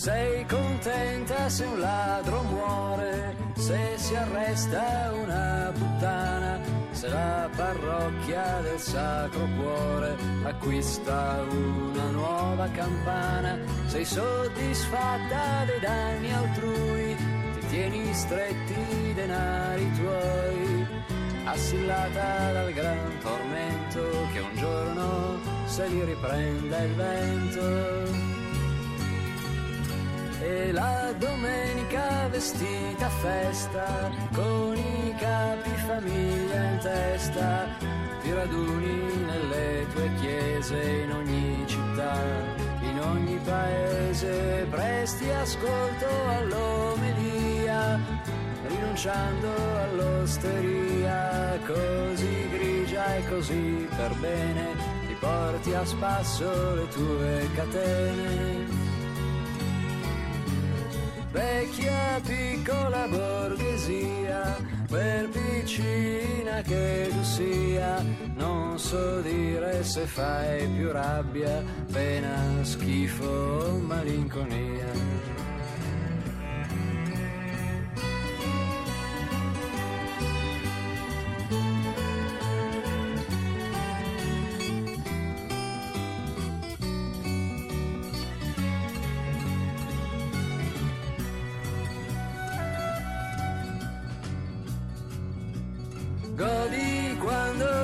Sei 0.00 0.46
contenta 0.46 1.50
se 1.50 1.66
un 1.66 1.78
ladro 1.78 2.42
muore, 2.44 3.36
se 3.54 3.98
si 3.98 4.14
arresta 4.14 5.12
una 5.12 5.70
puttana, 5.74 6.58
se 6.90 7.06
la 7.08 7.50
parrocchia 7.54 8.62
del 8.62 8.78
Sacro 8.78 9.46
Cuore 9.58 10.16
acquista 10.44 11.44
una 11.50 12.08
nuova 12.12 12.66
campana, 12.70 13.58
sei 13.88 14.06
soddisfatta 14.06 15.66
dei 15.66 15.80
danni 15.80 16.32
altrui, 16.32 17.16
ti 17.58 17.66
tieni 17.66 18.14
stretti 18.14 18.80
i 19.04 19.12
denari 19.12 19.86
tuoi, 19.98 20.86
assillata 21.44 22.52
dal 22.52 22.72
gran 22.72 23.18
tormento 23.20 24.00
che 24.32 24.38
un 24.38 24.56
giorno 24.56 25.38
se 25.66 25.86
li 25.88 26.02
riprenda 26.04 26.78
il 26.84 26.94
vento. 26.94 28.39
E 30.42 30.72
la 30.72 31.12
domenica 31.18 32.26
vestita 32.28 33.06
a 33.06 33.10
festa, 33.10 34.10
con 34.32 34.74
i 34.74 35.14
capi 35.18 35.70
famiglia 35.86 36.62
in 36.64 36.78
testa, 36.78 37.66
ti 38.22 38.32
raduni 38.32 39.24
nelle 39.26 39.86
tue 39.92 40.10
chiese 40.18 40.82
in 41.04 41.12
ogni 41.12 41.64
città, 41.66 42.16
in 42.80 43.00
ogni 43.00 43.38
paese, 43.44 44.66
presti 44.70 45.28
ascolto 45.30 46.06
all'omelia, 46.38 47.98
rinunciando 48.66 49.48
all'osteria, 49.82 51.58
così 51.66 52.48
grigia 52.50 53.16
e 53.16 53.28
così 53.28 53.86
per 53.94 54.14
bene, 54.14 54.68
ti 55.06 55.14
porti 55.20 55.74
a 55.74 55.84
spasso 55.84 56.74
le 56.76 56.88
tue 56.88 57.48
catene. 57.54 58.79
Vecchia 61.32 62.20
piccola 62.26 63.06
borghesia, 63.06 64.56
per 64.88 65.28
piccina 65.28 66.60
che 66.62 67.08
tu 67.10 67.22
sia, 67.22 68.04
non 68.34 68.78
so 68.78 69.20
dire 69.20 69.84
se 69.84 70.06
fai 70.06 70.66
più 70.66 70.90
rabbia, 70.90 71.62
pena, 71.92 72.62
schifo 72.62 73.24
o 73.24 73.78
malinconia. 73.78 75.49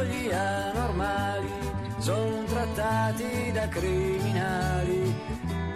Gli 0.07 0.31
anormali 0.31 1.49
sono 1.99 2.45
trattati 2.45 3.51
da 3.53 3.69
criminali. 3.69 5.15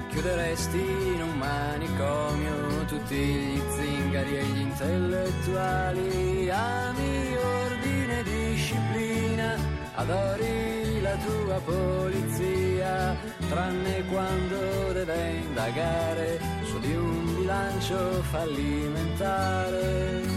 Chiuderesti 0.09 0.78
in 0.78 1.22
un 1.22 1.39
manicomio 1.39 2.85
tutti 2.87 3.14
gli 3.14 3.62
zingari 3.76 4.37
e 4.37 4.45
gli 4.45 4.61
intellettuali. 4.61 6.51
Ami 6.51 7.37
ordine 7.37 8.18
e 8.18 8.22
disciplina, 8.22 9.57
adori 9.95 11.01
la 11.01 11.16
tua 11.16 11.61
polizia, 11.61 13.16
tranne 13.49 14.05
quando 14.07 14.93
deve 14.93 15.31
indagare 15.47 16.41
su 16.64 16.78
di 16.81 16.95
un 16.95 17.37
bilancio 17.37 18.22
fallimentare. 18.31 20.30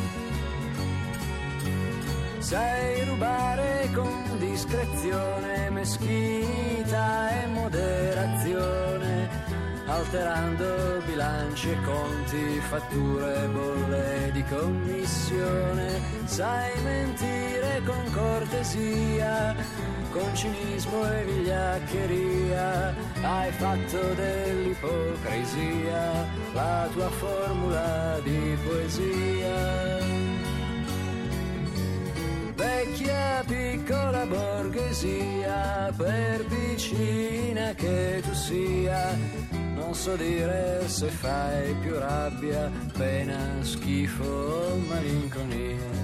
Sai 2.44 3.06
rubare 3.06 3.90
con 3.94 4.38
discrezione, 4.38 5.70
meschinità 5.70 7.42
e 7.42 7.48
moderazione, 7.48 9.30
alterando 9.86 11.02
bilanci 11.06 11.72
e 11.72 11.82
conti, 11.84 12.60
fatture, 12.68 13.48
bolle 13.48 14.30
di 14.34 14.44
commissione. 14.44 16.02
Sai 16.26 16.72
mentire 16.84 17.82
con 17.86 18.12
cortesia, 18.12 19.56
con 20.12 20.36
cinismo 20.36 21.10
e 21.12 21.24
vigliaccheria. 21.24 22.94
Hai 23.22 23.52
fatto 23.54 24.14
dell'ipocrisia 24.16 26.28
la 26.52 26.90
tua 26.92 27.10
formula 27.10 28.20
di 28.22 28.58
poesia 28.66 30.13
vecchia 32.64 33.44
piccola 33.46 34.26
borghesia, 34.26 35.92
per 35.96 36.46
vicina 36.46 37.74
che 37.76 38.22
tu 38.26 38.34
sia, 38.34 39.18
non 39.76 39.94
so 39.94 40.16
dire 40.16 40.84
se 40.88 41.08
fai 41.08 41.74
più 41.82 41.98
rabbia, 41.98 42.72
pena, 42.98 43.58
schifo 43.62 44.24
o 44.24 44.78
malinconia. 44.88 46.03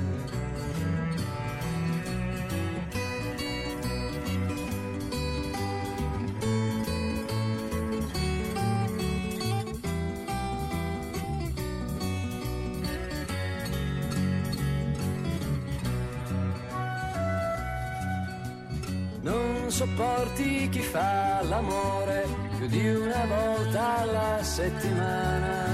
Sopporti 19.80 20.68
chi 20.68 20.82
fa 20.82 21.42
l'amore 21.44 22.28
più 22.58 22.68
di 22.68 22.86
una 22.86 23.26
volta 23.28 24.00
alla 24.00 24.44
settimana, 24.44 25.74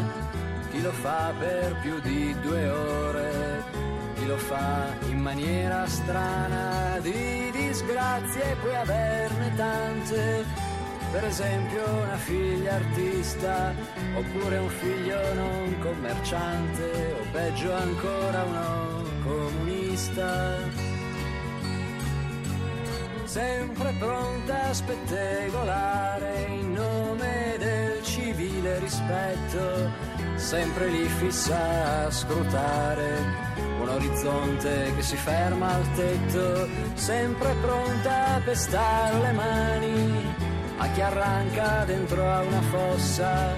chi 0.70 0.80
lo 0.80 0.92
fa 0.92 1.34
per 1.40 1.76
più 1.82 2.00
di 2.02 2.40
due 2.40 2.70
ore, 2.70 3.64
chi 4.14 4.28
lo 4.28 4.38
fa 4.38 4.94
in 5.10 5.18
maniera 5.22 5.88
strana, 5.88 7.00
di 7.02 7.50
disgrazie 7.52 8.56
puoi 8.62 8.76
averne 8.76 9.52
tante. 9.56 10.46
Per 11.12 11.24
esempio 11.24 11.84
una 12.04 12.18
figlia 12.18 12.76
artista, 12.76 13.74
oppure 14.18 14.58
un 14.60 14.70
figlio 14.70 15.34
non 15.34 15.80
commerciante, 15.80 17.16
o 17.22 17.26
peggio 17.32 17.74
ancora 17.74 18.44
uno 18.44 19.02
comunista 19.24 20.85
sempre 23.36 23.94
pronta 24.00 24.70
a 24.70 24.74
spettegolare 24.74 26.46
in 26.58 26.72
nome 26.72 27.56
del 27.58 28.02
civile 28.02 28.80
rispetto, 28.80 29.92
sempre 30.36 30.88
lì 30.88 31.06
fissa 31.06 32.06
a 32.06 32.12
scrutare 32.12 33.24
un 33.82 33.90
orizzonte 33.90 34.94
che 34.96 35.02
si 35.02 35.18
ferma 35.18 35.68
al 35.74 35.94
tetto, 35.96 36.70
sempre 36.94 37.54
pronta 37.60 38.36
a 38.36 38.40
pestare 38.40 39.20
le 39.20 39.32
mani 39.34 40.34
a 40.78 40.88
chi 40.92 41.02
arranca 41.02 41.84
dentro 41.84 42.32
a 42.32 42.40
una 42.40 42.62
fossa, 42.62 43.54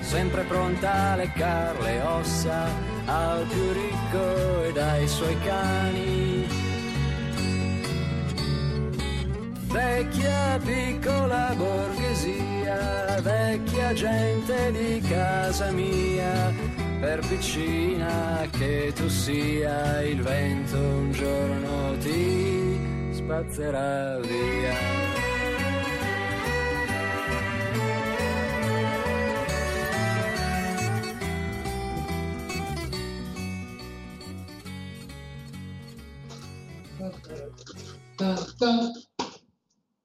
sempre 0.00 0.42
pronta 0.42 1.12
a 1.12 1.16
leccar 1.16 1.80
le 1.80 1.98
ossa 2.02 2.66
al 3.06 3.46
più 3.46 3.72
ricco 3.72 4.64
e 4.64 4.72
dai 4.74 5.08
suoi 5.08 5.38
cani. 5.40 6.23
Vecchia 9.74 10.60
piccola 10.64 11.52
borghesia, 11.56 13.20
vecchia 13.22 13.92
gente 13.92 14.70
di 14.70 15.00
casa 15.00 15.72
mia, 15.72 16.54
per 17.00 17.18
vicina 17.26 18.46
che 18.52 18.92
tu 18.94 19.08
sia, 19.08 20.00
il 20.02 20.22
vento 20.22 20.76
un 20.76 21.10
giorno 21.10 21.96
ti 21.98 22.78
spazzerà 23.14 24.20
via. 24.20 24.74
Ta, 38.16 38.36
ta. 38.56 39.03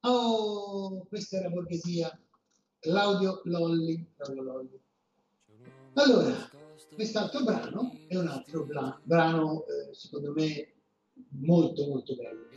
Oh, 0.02 1.06
questa 1.10 1.38
era 1.38 1.50
borghesia. 1.50 2.18
Claudio 2.80 3.41
Lolli. 3.45 4.06
Claudio 4.16 4.41
Lolli. 4.43 4.80
Allora, 5.93 6.50
quest'altro 6.93 7.43
brano 7.43 7.91
è 8.08 8.16
un 8.16 8.28
altro 8.28 8.66
bla- 8.66 8.97
brano, 9.04 9.66
eh, 9.66 9.93
secondo 9.93 10.32
me, 10.34 10.74
molto 11.39 11.86
molto 11.88 12.16
bello. 12.16 12.47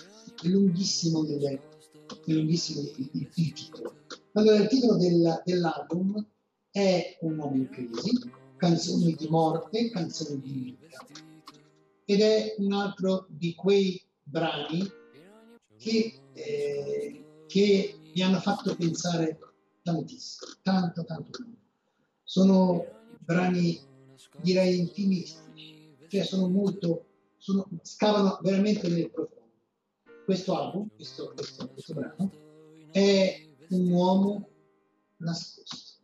È 0.41 0.47
lunghissimo, 0.47 1.25
il, 1.25 1.43
è 1.43 2.31
lunghissimo 2.33 2.81
il, 2.83 3.11
il- 3.13 3.31
il 3.35 3.53
titolo. 3.53 3.97
Allora, 4.35 4.57
il 4.59 4.69
titolo 4.69 4.97
del- 4.97 5.43
dell'album 5.45 6.25
è 6.71 7.19
Un 7.21 7.37
uomo 7.39 7.57
in 7.57 7.69
crisi, 7.69 8.31
canzoni 8.57 9.15
di 9.15 9.27
morte, 9.29 9.91
canzoni 9.91 10.41
di 10.41 10.53
vita. 10.53 11.05
Ed 12.05 12.21
è 12.21 12.55
un 12.59 12.73
altro 12.73 13.27
di 13.29 13.55
quei 13.55 14.01
brani 14.23 14.89
che, 15.77 16.21
eh, 16.33 17.25
che 17.53 17.99
mi 18.15 18.23
hanno 18.23 18.41
fatto 18.41 18.75
pensare 18.75 19.39
tantissimo, 19.83 20.53
tanto, 20.63 21.05
tanto, 21.05 21.31
tanto. 21.31 21.59
Sono 22.23 22.87
brani, 23.19 23.79
direi, 24.41 24.79
intimistici, 24.79 25.95
cioè 26.09 26.23
sono 26.25 26.49
molto, 26.49 27.05
sono, 27.37 27.69
scavano 27.83 28.39
veramente 28.41 28.89
nel 28.89 29.11
profondo. 29.11 29.51
Questo 30.25 30.57
album, 30.57 30.89
questo, 30.97 31.33
questo, 31.35 31.69
questo 31.69 31.93
brano, 31.93 32.31
è 32.91 33.49
un 33.69 33.91
uomo 33.91 34.49
nascosto. 35.19 36.01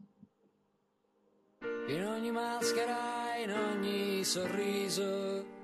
In 1.89 2.05
ogni 2.05 2.31
maschera, 2.31 3.37
in 3.43 3.53
ogni 3.53 4.23
sorriso, 4.23 5.58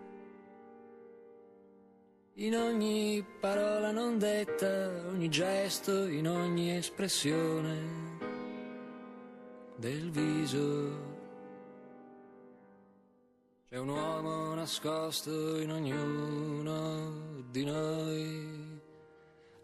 in 2.37 2.57
ogni 2.57 3.25
parola 3.41 3.93
non 3.93 4.19
detta, 4.19 4.91
ogni 5.09 5.29
gesto, 5.29 6.07
in 6.07 6.27
ogni 6.27 6.77
espressione 6.77 8.19
del 9.77 10.11
viso. 10.11 11.13
C'è 13.69 13.79
un 13.79 13.89
uomo 13.89 14.55
nascosto 14.55 15.61
in 15.61 15.71
ognuno 15.71 17.43
di 17.51 17.65
noi. 17.65 18.81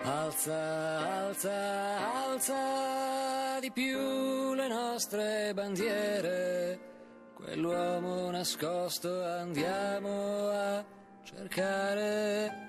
Alza, 0.02 1.24
alza, 1.24 2.24
alza 2.24 3.58
di 3.60 3.70
più 3.72 4.54
le 4.54 4.68
nostre 4.68 5.52
bandiere. 5.54 6.78
Quell'uomo 7.34 8.30
nascosto 8.30 9.24
andiamo 9.24 10.48
a 10.48 10.98
cercare. 11.34 12.68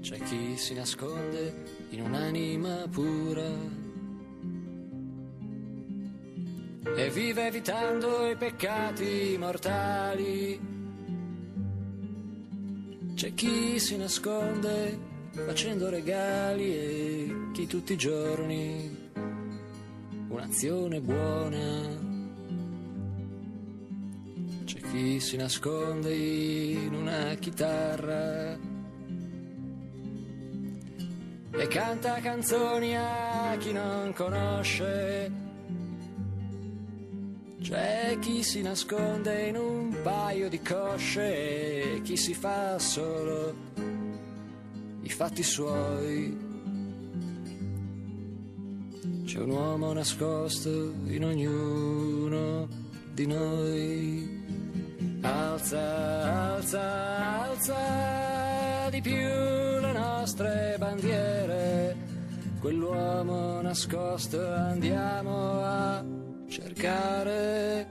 C'è 0.00 0.18
chi 0.20 0.56
si 0.56 0.74
nasconde 0.74 1.86
in 1.90 2.00
un'anima 2.00 2.86
pura 2.90 3.46
e 6.96 7.10
vive 7.10 7.46
evitando 7.46 8.26
i 8.26 8.36
peccati 8.36 9.36
mortali. 9.38 10.77
C'è 13.18 13.34
chi 13.34 13.80
si 13.80 13.96
nasconde 13.96 14.96
facendo 15.32 15.90
regali 15.90 16.72
e 16.72 17.34
chi 17.52 17.66
tutti 17.66 17.94
i 17.94 17.96
giorni 17.96 19.10
un'azione 20.28 21.00
buona. 21.00 21.98
C'è 24.64 24.80
chi 24.92 25.18
si 25.18 25.36
nasconde 25.36 26.14
in 26.14 26.94
una 26.94 27.34
chitarra 27.40 28.56
e 31.50 31.66
canta 31.66 32.20
canzoni 32.20 32.96
a 32.96 33.56
chi 33.58 33.72
non 33.72 34.12
conosce. 34.12 35.47
C'è 37.60 38.16
chi 38.20 38.42
si 38.42 38.62
nasconde 38.62 39.48
in 39.48 39.56
un 39.56 39.96
paio 40.02 40.48
di 40.48 40.60
cosce 40.62 41.96
e 41.96 42.02
chi 42.02 42.16
si 42.16 42.32
fa 42.32 42.78
solo 42.78 43.54
i 45.02 45.08
fatti 45.08 45.42
suoi. 45.42 46.46
C'è 49.24 49.40
un 49.40 49.50
uomo 49.50 49.92
nascosto 49.92 50.70
in 51.06 51.24
ognuno 51.24 52.68
di 53.12 53.26
noi. 53.26 54.36
Alza, 55.20 56.54
alza, 56.54 57.40
alza 57.42 58.88
di 58.90 59.00
più 59.00 59.12
le 59.12 59.92
nostre 59.92 60.76
bandiere. 60.78 61.96
Quell'uomo 62.60 63.60
nascosto 63.60 64.40
andiamo 64.54 65.60
a 65.62 66.17
cercare. 66.78 67.86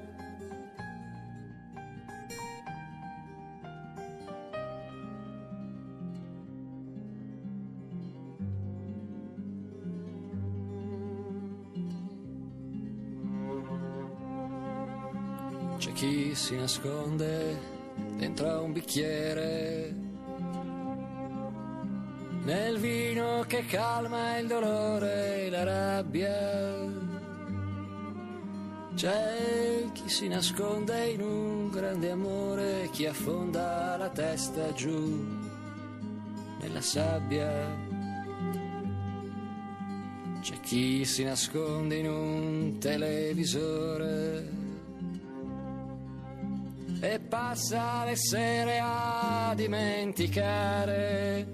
C'è 15.77 15.91
chi 15.91 16.33
si 16.33 16.55
nasconde 16.55 17.59
dentro 18.15 18.63
un 18.63 18.71
bicchiere 18.71 19.95
nel 22.43 22.77
vino 22.77 23.43
che 23.45 23.65
calma 23.65 24.37
il 24.37 24.47
dolore 24.47 25.45
e 25.45 25.49
la 25.49 25.63
rabbia. 25.63 27.06
C'è 28.97 29.91
chi 29.93 30.09
si 30.09 30.27
nasconde 30.27 31.09
in 31.11 31.21
un 31.21 31.69
grande 31.69 32.09
amore, 32.09 32.89
chi 32.91 33.05
affonda 33.05 33.95
la 33.95 34.09
testa 34.09 34.73
giù 34.73 35.23
nella 36.59 36.81
sabbia. 36.81 37.47
C'è 40.41 40.59
chi 40.61 41.05
si 41.05 41.23
nasconde 41.23 41.97
in 41.97 42.09
un 42.09 42.77
televisore 42.79 44.49
e 46.99 47.19
passa 47.19 48.03
le 48.03 48.15
sere 48.15 48.79
a 48.81 49.53
dimenticare 49.55 51.45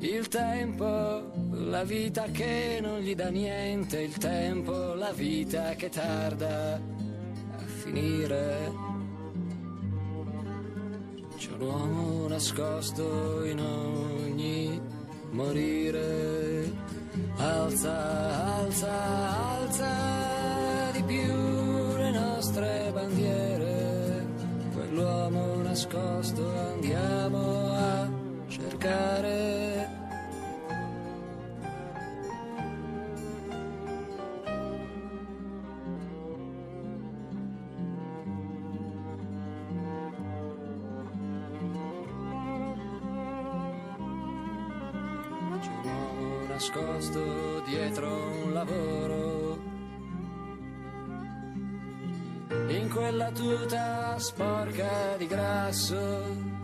il 0.00 0.28
tempo, 0.28 1.32
la 1.50 1.84
vita 1.84 2.24
che 2.24 2.78
non 2.82 3.00
gli 3.00 3.14
dà 3.14 3.28
niente, 3.28 4.00
il 4.02 4.16
tempo, 4.18 4.94
la 4.94 5.12
vita 5.12 5.74
che 5.74 5.88
tarda 5.88 6.74
a 6.74 7.58
finire. 7.58 8.72
C'è 11.36 11.50
un 11.52 11.60
uomo 11.60 12.28
nascosto 12.28 13.44
in 13.44 13.60
ogni 13.60 14.80
morire. 15.30 16.72
Alza, 17.36 18.56
alza, 18.56 19.58
alza 19.58 20.90
di 20.92 21.02
più 21.02 21.96
le 21.96 22.10
nostre 22.10 22.90
bandiere. 22.92 24.26
Quell'uomo 24.74 25.62
nascosto 25.62 26.42
andiamo 26.72 27.72
a 27.72 28.08
cercare. 28.48 29.65
Nascosto 46.76 47.62
dietro 47.64 48.08
un 48.44 48.52
lavoro. 48.52 49.58
In 52.68 52.90
quella 52.90 53.30
tuta 53.30 54.18
sporca 54.18 55.16
di 55.16 55.26
grasso. 55.26 56.54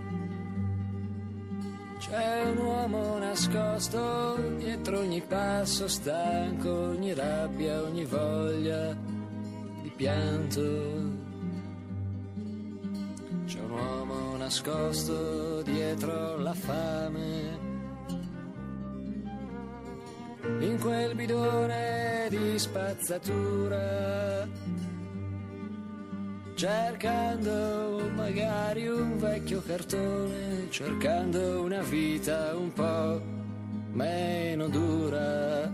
C'è 1.98 2.42
un 2.50 2.58
uomo 2.58 3.18
nascosto 3.18 4.36
dietro 4.58 4.98
ogni 4.98 5.22
passo, 5.22 5.88
stanco, 5.88 6.68
ogni 6.68 7.14
rabbia, 7.14 7.82
ogni 7.82 8.04
voglia 8.04 8.94
di 9.82 9.92
pianto. 9.94 10.60
C'è 13.46 13.60
un 13.60 13.70
uomo 13.70 14.36
nascosto 14.36 15.62
dietro 15.62 16.38
la 16.38 16.54
fame 16.54 17.71
in 20.62 20.78
quel 20.78 21.14
bidone 21.14 22.28
di 22.30 22.58
spazzatura, 22.58 24.46
cercando 26.54 28.08
magari 28.14 28.86
un 28.86 29.18
vecchio 29.18 29.60
cartone, 29.60 30.68
cercando 30.70 31.62
una 31.62 31.82
vita 31.82 32.54
un 32.56 32.72
po' 32.72 33.20
meno 33.92 34.68
dura. 34.68 35.70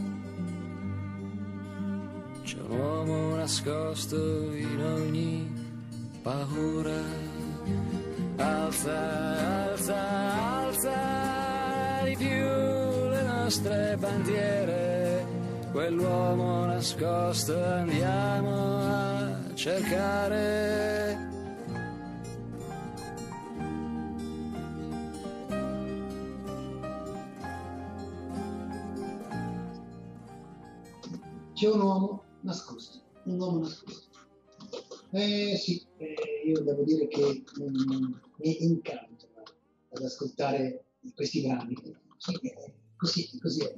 C'è 2.42 2.58
un 2.66 2.78
uomo 2.78 3.34
nascosto 3.36 4.16
in 4.54 4.80
ogni 4.80 5.52
paura. 6.22 7.36
Alza, 8.36 9.70
alza, 9.70 9.96
alza 10.62 12.04
di 12.04 12.16
più 12.16 12.67
nostre 13.48 13.96
bandiere. 13.96 15.24
Quell'uomo 15.72 16.66
nascosto 16.66 17.58
andiamo 17.58 18.76
a 18.76 19.54
cercare. 19.54 21.16
C'è 31.54 31.70
un 31.70 31.80
uomo 31.80 32.24
nascosto, 32.42 33.00
un 33.22 33.40
uomo 33.40 33.60
nascosto. 33.60 34.08
Eh 35.12 35.56
sì, 35.56 35.86
eh, 35.96 36.14
io 36.44 36.60
devo 36.60 36.82
dire 36.82 37.08
che 37.08 37.44
mm, 37.62 38.12
mi 38.36 38.64
incanto 38.64 39.26
ad 39.94 40.02
ascoltare 40.02 40.84
questi 41.14 41.40
brani. 41.40 41.74
Sì, 42.18 42.34
eh, 42.42 42.72
così, 42.98 43.38
così 43.38 43.62
è. 43.62 43.74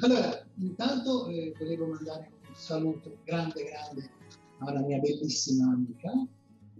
Allora, 0.00 0.46
intanto 0.58 1.26
eh, 1.28 1.52
volevo 1.58 1.86
mandare 1.86 2.30
un 2.46 2.54
saluto 2.54 3.18
grande, 3.24 3.64
grande 3.64 4.10
a 4.58 4.70
una 4.70 4.80
mia 4.80 4.98
bellissima 4.98 5.72
amica, 5.72 6.10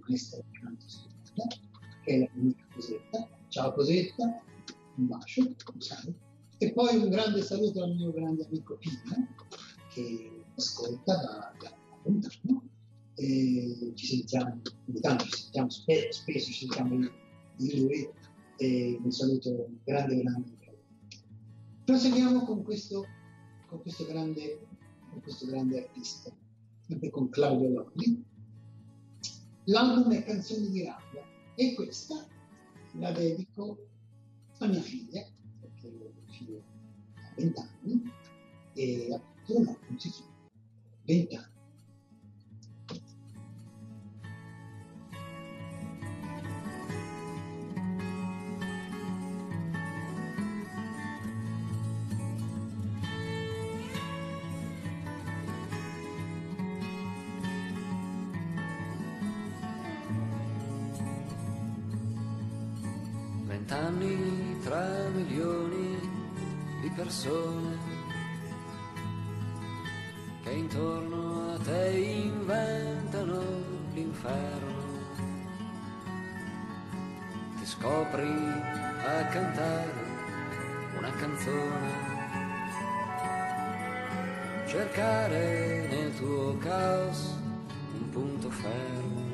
questa 0.00 0.38
è 0.38 0.44
canto 0.60 0.84
Santa, 0.86 1.56
che 2.04 2.14
è 2.14 2.18
la 2.18 2.28
mia 2.34 2.54
Cosetta. 2.72 3.28
Ciao 3.48 3.72
Cosetta, 3.72 4.42
un 4.96 5.06
bacio, 5.08 5.54
come 5.64 5.80
sai. 5.80 6.14
E 6.58 6.72
poi 6.72 6.96
un 6.96 7.08
grande 7.08 7.42
saluto 7.42 7.82
al 7.82 7.94
mio 7.94 8.12
grande 8.12 8.44
amico 8.44 8.78
Pino, 8.78 9.34
che 9.92 10.44
ascolta 10.56 11.16
da, 11.16 11.54
da 11.58 11.76
lontano. 12.04 12.68
E 13.16 13.92
ci 13.96 14.06
sentiamo, 14.06 14.60
ogni 14.88 15.00
tanto 15.00 15.24
ci 15.24 15.42
sentiamo, 15.42 15.68
spe- 15.68 16.12
spesso 16.12 16.52
ci 16.52 16.66
sentiamo 16.66 17.10
di 17.56 17.80
lui 17.80 18.08
e 18.56 18.98
un 19.02 19.10
saluto 19.10 19.68
grande 19.84 20.20
grande. 20.22 20.58
Proseguiamo 21.90 22.44
con 22.44 22.62
questo, 22.62 23.04
con 23.66 23.82
questo, 23.82 24.06
grande, 24.06 24.64
con 25.10 25.20
questo 25.20 25.44
grande 25.46 25.82
artista, 25.82 26.30
sempre 26.86 27.10
con 27.10 27.28
Claudio 27.30 27.68
Lolli. 27.68 28.24
L'album 29.64 30.12
è 30.12 30.22
Canzoni 30.22 30.70
di 30.70 30.84
rabbia 30.84 31.24
e 31.56 31.74
questa 31.74 32.28
la 32.92 33.10
dedico 33.10 33.88
a 34.58 34.66
mia 34.68 34.80
figlia, 34.80 35.26
perché 35.58 35.90
mio 35.90 36.12
figlio 36.26 36.62
ha 37.16 37.32
20 37.34 37.58
anni 37.58 38.12
e 38.74 39.12
appunto 39.12 39.72
l'album 39.72 39.96
si 39.96 40.10
chiama 40.10 40.32
20 41.06 41.34
anni. 41.34 41.59
Di 66.90 66.96
persone 66.96 67.78
che 70.42 70.50
intorno 70.50 71.54
a 71.54 71.58
te 71.58 71.90
inventano 71.90 73.42
l'inferno. 73.92 74.88
Ti 77.58 77.66
scopri 77.66 78.28
a 78.28 79.24
cantare 79.26 80.08
una 80.96 81.10
canzone 81.12 82.08
cercare 84.66 85.88
nel 85.90 86.14
tuo 86.16 86.56
caos 86.58 87.36
un 87.98 88.10
punto 88.10 88.50
fermo. 88.50 89.28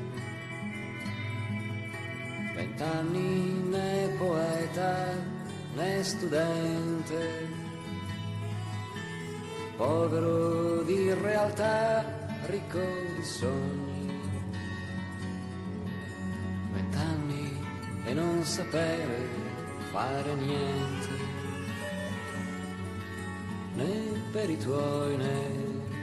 Vent'anni 2.55 3.69
né 3.69 4.15
poeta 4.17 5.36
né 5.77 6.03
studente, 6.03 7.47
povero 9.77 10.81
di 10.83 11.13
realtà, 11.13 12.03
ricco 12.47 12.79
di 13.15 13.23
sogni. 13.23 14.11
Vent'anni 16.73 17.59
e 18.05 18.13
non 18.13 18.43
sapere 18.43 19.19
fare 19.91 20.33
niente 20.33 21.15
né 23.75 24.21
per 24.31 24.49
i 24.49 24.57
tuoi 24.57 25.17
né 25.17 25.39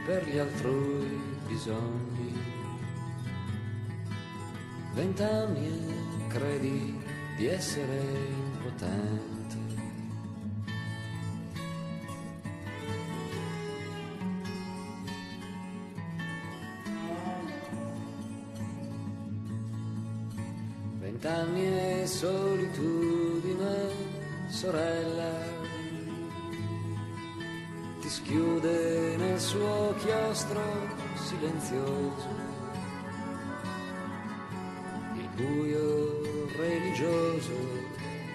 per 0.07 0.25
gli 0.29 0.39
altrui 0.39 1.21
bisogni. 1.49 2.33
Vent'anni 4.95 5.67
e 5.67 6.27
credi 6.29 7.03
di 7.37 7.47
essere 7.47 8.01
impotente. 8.55 9.34
Chiostro 30.55 30.63
silenzioso. 31.15 32.29
Il 35.15 35.29
buio 35.35 36.47
religioso 36.57 37.53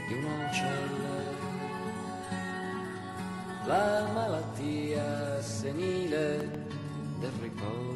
di 0.08 0.14
una 0.16 0.52
cella. 0.52 1.38
La 3.66 4.10
malattia 4.14 5.42
senile 5.42 6.66
del 7.20 7.32
riposo. 7.42 7.88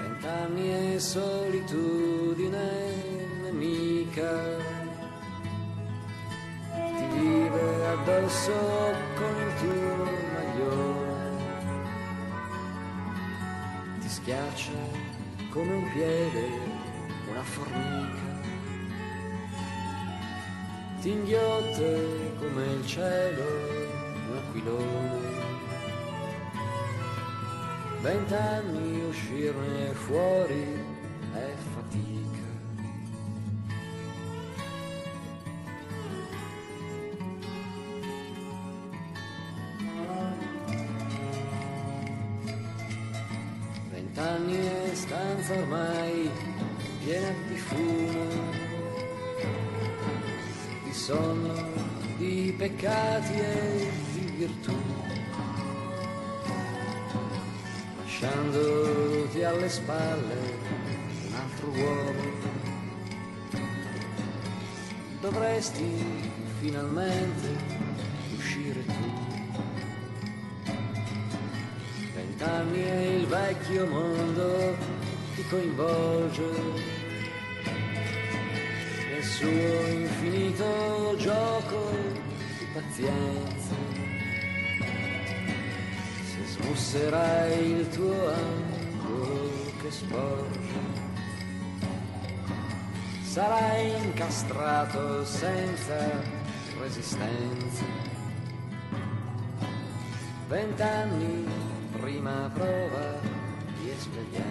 Vent'anni 0.00 0.94
e 0.94 0.98
solitudine 0.98 2.58
nemica 3.42 4.58
ti 6.74 7.18
vive 7.18 7.86
addosso 7.86 8.52
con 9.16 9.34
il 9.36 9.54
tuo 9.60 10.19
schiaccia 14.10 14.72
come 15.50 15.72
un 15.72 15.92
piede, 15.92 16.48
una 17.30 17.42
formica, 17.42 18.18
ti 21.00 21.10
inghiotte 21.10 22.34
come 22.40 22.64
il 22.72 22.86
cielo, 22.86 23.44
un 24.30 24.36
aquilone. 24.36 25.18
Vent'anni 28.00 29.04
uscirne 29.04 29.92
fuori 29.92 30.79
stanza 45.50 45.54
ormai 45.54 46.30
piena 47.04 47.34
di 47.48 47.56
fumo, 47.56 48.24
di 50.84 50.92
sonno, 50.92 51.54
di 52.18 52.54
peccati 52.56 53.32
e 53.32 53.90
di 54.12 54.32
virtù. 54.36 54.76
Lasciandoti 57.98 59.42
alle 59.42 59.68
spalle 59.68 60.38
un 61.26 61.34
altro 61.34 61.68
uomo, 61.68 62.22
dovresti 65.20 66.04
finalmente 66.60 67.48
uscire 68.36 68.84
tu. 68.84 69.28
Vent'anni 72.14 72.84
e 72.84 73.16
il 73.16 73.26
vecchio 73.26 73.86
mondo 73.86 74.99
ti 75.40 75.48
coinvolge 75.48 76.50
nel 79.10 79.22
suo 79.22 79.86
infinito 79.88 81.14
gioco 81.16 81.90
di 82.58 82.66
pazienza. 82.74 83.74
Se 86.24 86.44
smusserai 86.46 87.70
il 87.70 87.88
tuo 87.88 88.28
angolo 88.28 89.72
che 89.80 89.90
sporge, 89.90 90.78
sarai 93.22 94.02
incastrato 94.04 95.24
senza 95.24 96.20
resistenza. 96.80 97.84
Vent'anni 100.48 101.46
prima 101.98 102.50
prova 102.52 103.18
di 103.78 103.90
esperienza. 103.90 104.49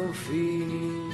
Confini 0.00 1.12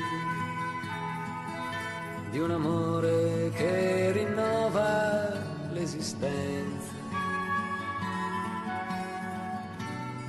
di 2.31 2.39
un 2.39 2.53
amore 2.53 3.51
che 3.53 4.13
rinnova 4.13 5.33
l'esistenza. 5.73 6.95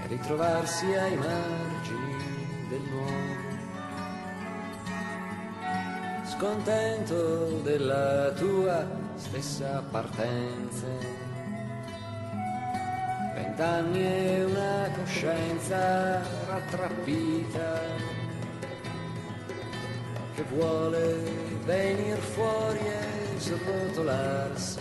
e 0.04 0.08
ritrovarsi 0.08 0.86
ai 0.94 1.16
margini 1.18 2.68
del 2.70 2.82
nuovo, 2.90 3.36
scontento 6.26 7.60
della 7.62 8.32
tua 8.32 8.88
stessa 9.16 9.84
partenza. 9.92 10.88
Vent'anni 13.36 14.04
e 14.04 14.44
una 14.46 14.90
coscienza 14.96 16.22
rattrappita 16.48 17.97
vuole 20.58 21.22
venir 21.66 22.18
fuori 22.18 22.80
e 22.80 23.40
srotolarsi 23.40 24.80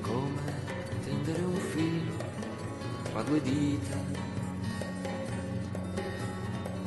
come 0.00 0.52
tendere 1.04 1.42
un 1.42 1.56
filo 1.56 2.12
tra 3.10 3.22
due 3.22 3.40
dita, 3.42 3.96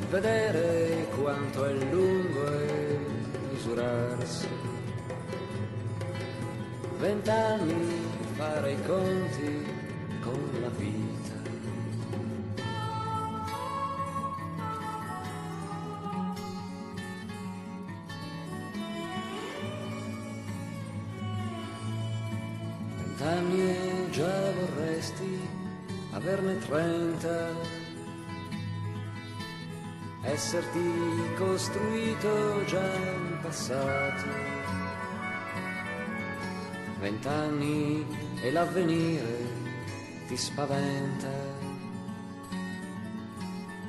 vedere 0.08 1.06
quanto 1.20 1.64
è 1.66 1.72
lungo 1.72 2.52
e 2.58 2.98
misurarsi. 3.50 4.48
Vent'anni 6.98 8.06
fare 8.36 8.72
i 8.72 8.82
conti 8.86 9.66
con 10.20 10.50
la 10.60 10.68
vita. 10.76 11.07
Averne 26.18 26.58
trenta 26.58 27.54
esserti 30.22 30.90
costruito 31.36 32.64
già 32.64 32.94
in 32.94 33.38
passato. 33.40 34.24
Vent'anni 36.98 38.04
e 38.42 38.50
l'avvenire 38.50 39.36
ti 40.26 40.36
spaventa 40.36 41.30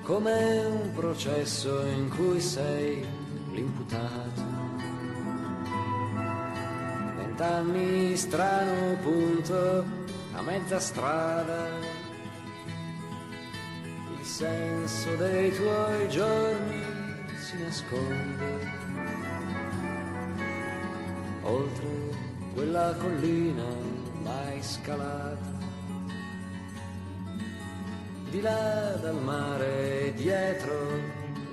come 0.03 0.65
un 0.65 0.91
processo 0.93 1.83
in 1.87 2.09
cui 2.09 2.39
sei 2.39 3.03
l'imputato. 3.53 4.43
Vent'anni 7.17 8.15
strano 8.15 8.97
punto 9.01 9.83
a 10.35 10.41
mezza 10.43 10.79
strada, 10.79 11.97
senso 14.39 15.13
dei 15.17 15.51
tuoi 15.53 16.07
giorni 16.07 16.81
si 17.35 17.61
nasconde. 17.61 18.71
Oltre 21.41 21.87
quella 22.53 22.95
collina 22.95 23.67
l'hai 24.23 24.63
scalata 24.63 25.57
di 28.29 28.39
là 28.39 28.97
dal 29.01 29.21
mare 29.21 30.13
dietro 30.15 30.87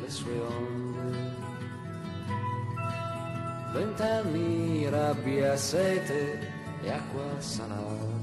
le 0.00 0.08
sue 0.08 0.38
onde. 0.38 1.34
Vent'anni, 3.72 4.88
rabbia, 4.88 5.56
sete 5.56 6.52
e 6.82 6.90
acqua 6.90 7.40
salata. 7.40 8.15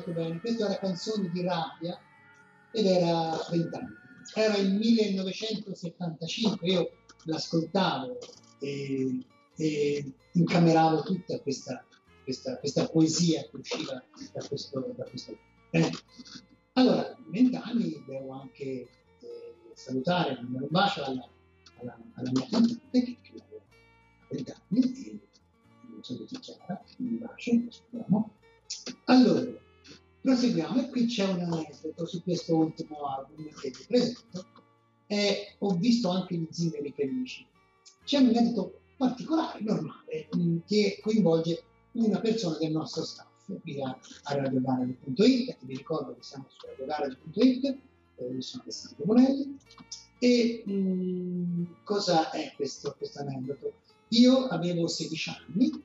Molto 0.00 0.12
bene. 0.12 0.40
Questa 0.40 0.64
era 0.64 0.78
canzone 0.78 1.30
di 1.30 1.42
rabbia 1.42 2.00
ed 2.72 2.86
era 2.86 3.38
20 3.50 3.76
anni. 3.76 3.98
Era 4.34 4.56
il 4.56 4.72
1975, 4.74 6.68
io 6.68 6.90
l'ascoltavo 7.24 8.18
e, 8.60 9.26
e 9.56 10.12
incameravo 10.32 11.02
tutta 11.02 11.38
questa, 11.40 11.84
questa, 12.22 12.58
questa 12.58 12.86
poesia 12.88 13.42
che 13.42 13.56
usciva 13.56 14.02
da 14.32 14.46
questo. 14.46 14.94
Da 14.96 15.04
questo. 15.04 15.36
Eh. 15.70 15.90
Allora, 16.74 17.16
20 17.26 17.56
anni 17.56 18.02
devo 18.06 18.32
anche 18.32 18.62
eh, 18.62 18.88
salutare, 19.74 20.38
un 20.40 20.66
bacio 20.70 21.04
alla, 21.04 21.28
alla, 21.80 21.98
alla 22.14 22.30
mia 22.32 22.46
cantante 22.48 23.02
che, 23.02 23.18
che 23.20 23.32
lavora 23.34 23.62
a 23.62 24.26
20 24.28 24.50
anni 24.52 24.80
e 25.02 25.20
un 25.96 26.02
saluto 26.02 26.38
Chiara, 26.38 26.82
un 26.98 27.18
bacio, 27.18 27.60
speriamo. 27.68 28.34
Allora, 29.06 29.50
proseguiamo 30.20 30.80
e 30.80 30.88
qui 30.90 31.06
c'è 31.06 31.26
un 31.26 31.40
aneddoto 31.40 32.06
su 32.06 32.22
questo 32.22 32.56
ultimo 32.56 33.04
album 33.06 33.48
che 33.60 33.70
vi 33.70 33.84
presento 33.86 34.46
e 35.06 35.56
ho 35.58 35.74
visto 35.74 36.10
anche 36.10 36.36
gli 36.36 36.46
zingari 36.50 36.92
felici. 36.92 37.46
C'è 38.04 38.18
un 38.18 38.28
aneddoto 38.28 38.80
particolare, 38.96 39.60
normale, 39.62 40.28
che 40.66 40.98
coinvolge 41.02 41.62
una 41.92 42.20
persona 42.20 42.58
del 42.58 42.72
nostro 42.72 43.04
staff 43.04 43.28
qui 43.58 43.80
a, 43.82 43.98
a 44.24 44.34
radiogarage.it, 44.34 45.56
vi 45.62 45.76
ricordo 45.76 46.14
che 46.14 46.22
siamo 46.22 46.46
su 46.48 46.66
radiogarage.it, 46.66 47.64
eh, 48.16 48.24
io 48.24 48.40
sono 48.40 48.62
Alessandro 48.62 49.04
Bonelli, 49.04 49.56
e 50.18 50.62
mh, 50.64 51.82
cosa 51.82 52.30
è 52.30 52.52
questo, 52.54 52.94
questo 52.96 53.20
aneddoto? 53.20 53.72
Io 54.08 54.46
avevo 54.46 54.86
16 54.86 55.30
anni 55.30 55.82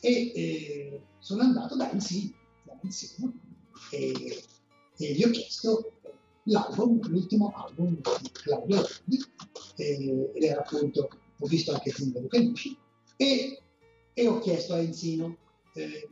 e 0.00 0.32
eh, 0.34 1.02
sono 1.18 1.42
andato 1.42 1.76
da 1.76 1.90
Enzino, 1.90 2.32
da 2.64 2.78
Enzino 2.82 3.32
e, 3.92 4.42
e 4.96 5.12
gli 5.12 5.22
ho 5.22 5.30
chiesto 5.30 5.92
l'album, 6.44 7.00
l'ultimo 7.08 7.52
album 7.54 8.00
di 8.20 8.30
Claudio 8.32 8.80
Landi 8.80 9.24
eh, 9.76 10.30
ed 10.34 10.42
era 10.42 10.60
appunto, 10.60 11.08
ho 11.38 11.46
visto 11.46 11.72
anche 11.72 11.90
Zingari 11.90 12.28
Felici 12.28 12.76
e, 13.16 13.62
e 14.14 14.26
ho 14.26 14.38
chiesto 14.38 14.74
a 14.74 14.78
Enzino, 14.78 15.36
eh, 15.74 16.08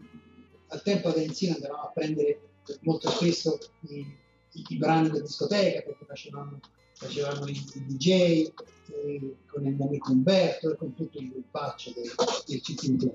al 0.69 0.83
tempo 0.83 1.11
da 1.11 1.21
Enzino 1.21 1.55
andavamo 1.55 1.83
a 1.83 1.93
prendere 1.93 2.41
molto 2.83 3.11
spesso 3.11 3.59
i, 3.89 4.07
i, 4.53 4.65
i 4.69 4.77
brani 4.77 5.11
da 5.11 5.21
discoteca 5.21 5.83
perché 5.83 6.05
facevamo, 6.05 6.61
facevamo 6.95 7.47
i, 7.47 7.53
i 7.53 7.85
DJ 7.87 8.09
eh, 8.11 9.37
con 9.47 9.67
il 9.67 9.75
mio 9.75 9.87
amico 9.87 10.13
Umberto 10.13 10.73
e 10.73 10.77
con 10.77 10.95
tutto 10.95 11.19
il 11.19 11.31
gruppaccio 11.31 11.93
del, 11.93 12.13
del 12.47 12.61
City 12.63 13.13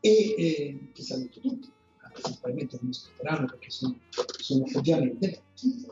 e 0.00 0.34
eh, 0.36 0.78
ti 0.92 1.02
saluto 1.02 1.40
tutti, 1.40 1.72
se 2.20 2.32
probabilmente 2.40 2.78
non 2.80 2.90
ascolteranno 2.90 3.46
perché 3.46 3.70
sono, 3.70 3.98
sono 4.38 4.64
ovviamente 4.74 5.26
vecchi. 5.26 5.86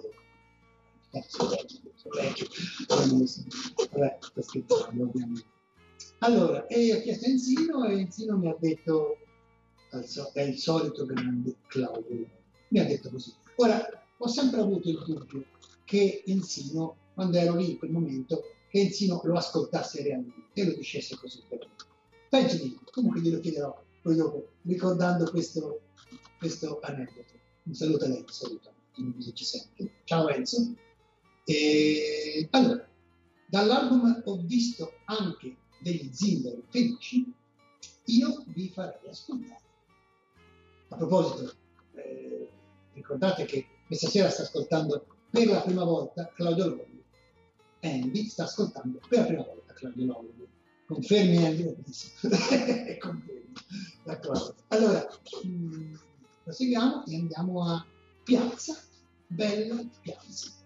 Allora, 6.18 6.66
e 6.66 6.94
ho 6.94 7.00
chiesto 7.00 7.26
a 7.26 7.28
Enzino 7.28 7.84
e 7.84 7.98
Enzino 7.98 8.38
mi 8.38 8.48
ha 8.48 8.56
detto, 8.58 9.18
è 10.32 10.40
il 10.40 10.56
solito 10.56 11.04
grande 11.04 11.56
Claudio, 11.66 12.26
mi 12.68 12.78
ha 12.78 12.84
detto 12.84 13.10
così. 13.10 13.34
Ora, 13.56 13.86
ho 14.16 14.26
sempre 14.28 14.60
avuto 14.60 14.88
il 14.88 15.02
dubbio 15.04 15.44
che 15.84 16.22
Enzino, 16.26 16.96
quando 17.14 17.36
ero 17.36 17.56
lì 17.56 17.72
in 17.72 17.78
quel 17.78 17.90
momento, 17.90 18.42
che 18.70 18.80
Enzino 18.80 19.20
lo 19.24 19.34
ascoltasse 19.34 20.02
realmente 20.02 20.60
e 20.60 20.64
lo 20.64 20.74
dicesse 20.74 21.16
così 21.16 21.42
per 21.46 21.58
me. 21.58 21.74
Penso 22.30 22.56
di 22.56 22.78
comunque 22.90 23.20
glielo 23.20 23.40
chiederò 23.40 23.84
poi 24.00 24.16
dopo, 24.16 24.48
ricordando 24.62 25.30
questo, 25.30 25.80
questo 26.42 26.80
aneddoto. 26.82 27.38
Un 27.62 27.74
saluto 27.74 28.04
a 28.04 28.08
lei, 28.08 28.24
saluto, 28.26 28.74
se 29.20 29.32
ci 29.32 29.44
sente. 29.44 29.92
Ciao 30.02 30.28
Enzo. 30.28 30.74
E, 31.44 32.48
allora, 32.50 32.84
dall'album 33.46 34.22
ho 34.24 34.36
visto 34.42 34.92
anche 35.04 35.56
degli 35.78 36.10
zingari 36.12 36.64
felici, 36.68 37.32
io 38.06 38.42
vi 38.48 38.68
farei 38.70 39.08
ascoltare. 39.08 39.60
A 40.88 40.96
proposito, 40.96 41.54
eh, 41.94 42.48
ricordate 42.94 43.44
che 43.44 43.66
questa 43.86 44.08
sera 44.08 44.28
sta 44.28 44.42
ascoltando 44.42 45.06
per 45.30 45.46
la 45.46 45.60
prima 45.60 45.84
volta 45.84 46.28
Claudio 46.34 46.66
Lolli. 46.66 47.04
Andy 47.82 48.26
sta 48.26 48.44
ascoltando 48.44 49.00
per 49.08 49.18
la 49.20 49.26
prima 49.26 49.44
volta 49.44 49.74
Claudio 49.74 50.06
Lolli. 50.06 50.48
Confermi 50.86 51.46
Andy? 51.46 51.76
Confermi. 52.98 53.52
D'accordo. 54.02 54.54
Allora, 54.68 55.06
mh, 55.44 55.94
proseguiamo 56.42 57.04
e 57.06 57.16
andiamo 57.16 57.64
a 57.64 57.84
Piazza, 58.24 58.76
Bella 59.26 59.82
Piazza. 60.00 60.61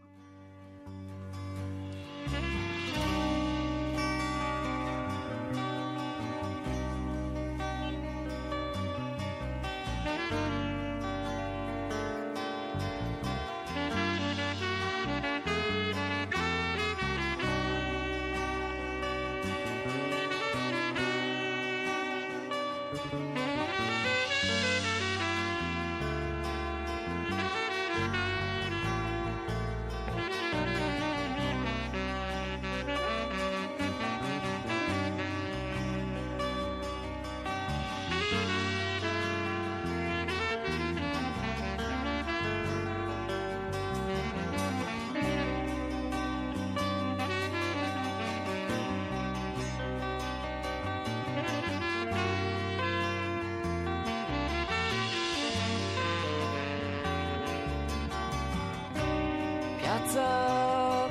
heads 60.07 60.17
up. 60.17 61.11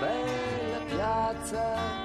Bella 0.00 0.80
piazza. 0.86 1.98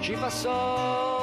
Ci 0.00 0.12
passò 0.12 1.15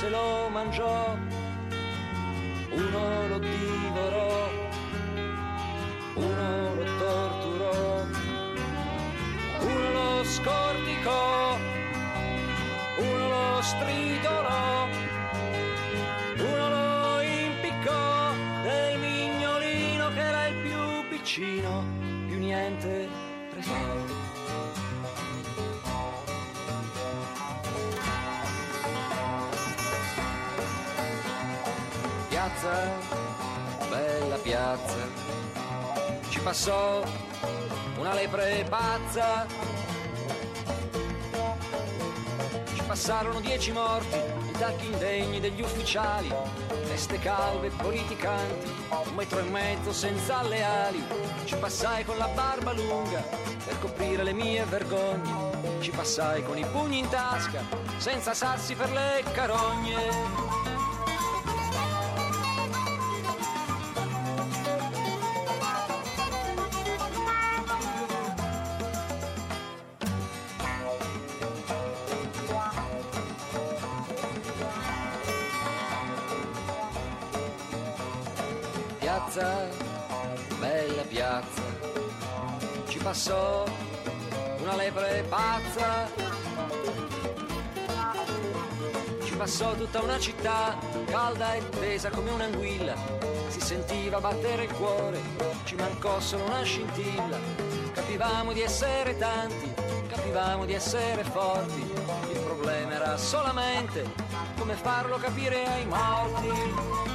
se 0.00 0.08
lo 0.08 0.48
mangiò, 0.48 1.14
uno 2.70 3.28
lo 3.28 3.38
divorò, 3.38 4.48
uno 6.14 6.74
lo 6.74 6.84
torturò, 7.02 8.06
uno 9.60 9.90
lo 9.98 10.24
scorticò, 10.24 11.58
uno 12.96 13.28
lo 13.28 13.60
stritolò, 13.60 14.39
Piazza, 32.50 32.90
bella 33.88 34.36
piazza, 34.36 34.96
ci 36.28 36.40
passò 36.40 37.00
una 37.96 38.12
lepre 38.12 38.66
pazza. 38.68 39.46
Ci 42.74 42.82
passarono 42.86 43.40
dieci 43.40 43.70
morti, 43.70 44.16
i 44.16 44.52
tacchi 44.58 44.86
indegni 44.86 45.38
degli 45.38 45.62
ufficiali, 45.62 46.34
teste 46.88 47.20
calve 47.20 47.70
politicanti, 47.70 48.74
un 49.06 49.14
metro 49.14 49.38
e 49.38 49.42
mezzo 49.42 49.92
senza 49.92 50.40
alle 50.40 50.62
ali. 50.62 51.04
Ci 51.44 51.54
passai 51.54 52.04
con 52.04 52.18
la 52.18 52.28
barba 52.28 52.72
lunga 52.72 53.22
per 53.64 53.78
coprire 53.78 54.24
le 54.24 54.32
mie 54.32 54.64
vergogne. 54.64 55.78
Ci 55.80 55.92
passai 55.92 56.44
con 56.44 56.58
i 56.58 56.66
pugni 56.66 56.98
in 56.98 57.08
tasca, 57.08 57.62
senza 57.96 58.34
sassi 58.34 58.74
per 58.74 58.90
le 58.90 59.22
carogne. 59.32 60.49
Passò 89.60 89.74
tutta 89.74 90.00
una 90.00 90.18
città, 90.18 90.74
calda 91.04 91.52
e 91.52 91.68
tesa 91.68 92.08
come 92.08 92.30
un'anguilla. 92.30 92.94
Si 93.48 93.60
sentiva 93.60 94.18
battere 94.18 94.64
il 94.64 94.72
cuore, 94.72 95.20
ci 95.64 95.74
mancò 95.74 96.18
solo 96.18 96.44
una 96.44 96.62
scintilla. 96.62 97.38
Capivamo 97.92 98.54
di 98.54 98.62
essere 98.62 99.18
tanti, 99.18 99.70
capivamo 100.08 100.64
di 100.64 100.72
essere 100.72 101.24
forti. 101.24 101.80
Il 102.32 102.40
problema 102.42 102.94
era 102.94 103.18
solamente 103.18 104.10
come 104.56 104.72
farlo 104.72 105.18
capire 105.18 105.66
ai 105.66 105.84
morti. 105.84 107.09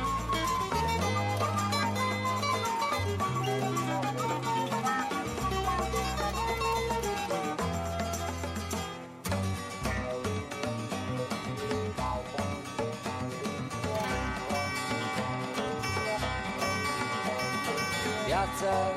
Piazza, 18.57 18.93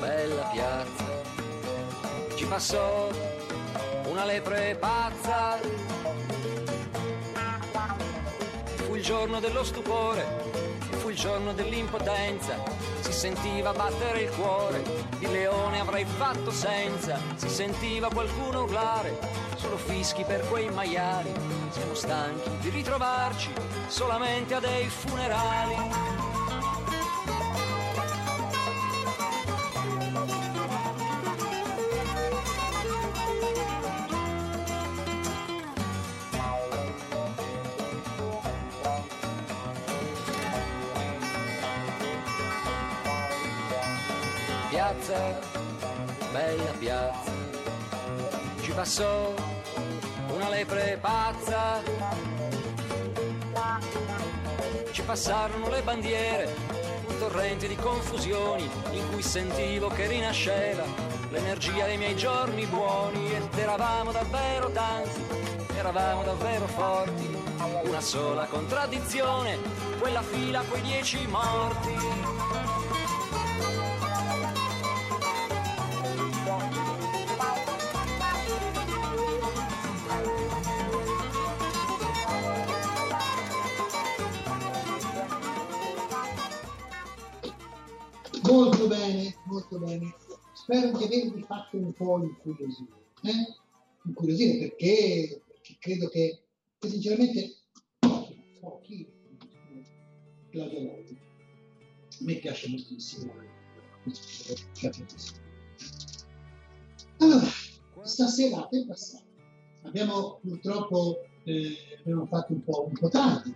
bella 0.00 0.42
piazza, 0.46 1.04
ci 2.34 2.44
passò 2.46 3.08
una 4.08 4.24
lepre 4.24 4.74
pazza. 4.74 5.56
Fu 8.74 8.96
il 8.96 9.04
giorno 9.04 9.38
dello 9.38 9.62
stupore, 9.62 10.26
fu 10.98 11.10
il 11.10 11.16
giorno 11.16 11.52
dell'impotenza, 11.52 12.60
si 13.02 13.12
sentiva 13.12 13.70
battere 13.72 14.22
il 14.22 14.30
cuore, 14.30 14.82
il 15.20 15.30
leone 15.30 15.78
avrei 15.78 16.04
fatto 16.04 16.50
senza, 16.50 17.20
si 17.36 17.48
sentiva 17.48 18.08
qualcuno 18.08 18.64
urlare, 18.64 19.16
solo 19.54 19.76
fischi 19.76 20.24
per 20.24 20.44
quei 20.48 20.68
maiali, 20.70 21.32
siamo 21.70 21.94
stanchi 21.94 22.50
di 22.62 22.70
ritrovarci 22.70 23.52
solamente 23.86 24.54
a 24.54 24.58
dei 24.58 24.88
funerali. 24.88 26.15
Passò 48.96 49.34
una 50.28 50.48
lepre 50.48 50.96
pazza. 50.98 51.82
Ci 54.90 55.02
passarono 55.02 55.68
le 55.68 55.82
bandiere, 55.82 56.54
un 57.06 57.18
torrente 57.18 57.68
di 57.68 57.76
confusioni 57.76 58.66
in 58.92 59.10
cui 59.10 59.20
sentivo 59.20 59.88
che 59.88 60.06
rinasceva 60.06 60.84
l'energia 61.28 61.84
dei 61.84 61.98
miei 61.98 62.16
giorni 62.16 62.64
buoni 62.64 63.34
ed 63.34 63.58
eravamo 63.58 64.12
davvero 64.12 64.70
tanti, 64.70 65.20
eravamo 65.76 66.22
davvero 66.22 66.66
forti. 66.66 67.36
Una 67.84 68.00
sola 68.00 68.46
contraddizione, 68.46 69.58
quella 69.98 70.22
fila, 70.22 70.62
quei 70.62 70.80
dieci 70.80 71.26
morti. 71.26 72.65
Fatto 91.46 91.76
un 91.76 91.92
po' 91.92 92.22
incuriosire. 92.22 92.90
Eh? 93.22 93.54
Incuriosire 94.04 94.58
perché, 94.58 95.42
perché 95.46 95.76
credo 95.78 96.08
che, 96.08 96.42
che 96.78 96.88
sinceramente 96.88 97.56
pochi 98.60 99.06
Claudio 100.50 100.80
Lodi. 100.82 101.18
A 102.18 102.24
me 102.24 102.34
piace 102.36 102.68
moltissimo. 102.68 103.32
Allora, 107.18 107.46
stasera 108.02 108.68
è 108.68 108.86
passato. 108.86 109.24
Abbiamo 109.82 110.38
purtroppo 110.42 111.26
eh, 111.44 111.76
abbiamo 112.00 112.26
fatto 112.26 112.52
un 112.52 112.64
po', 112.64 112.86
un 112.86 112.98
po' 112.98 113.08
tardi, 113.08 113.54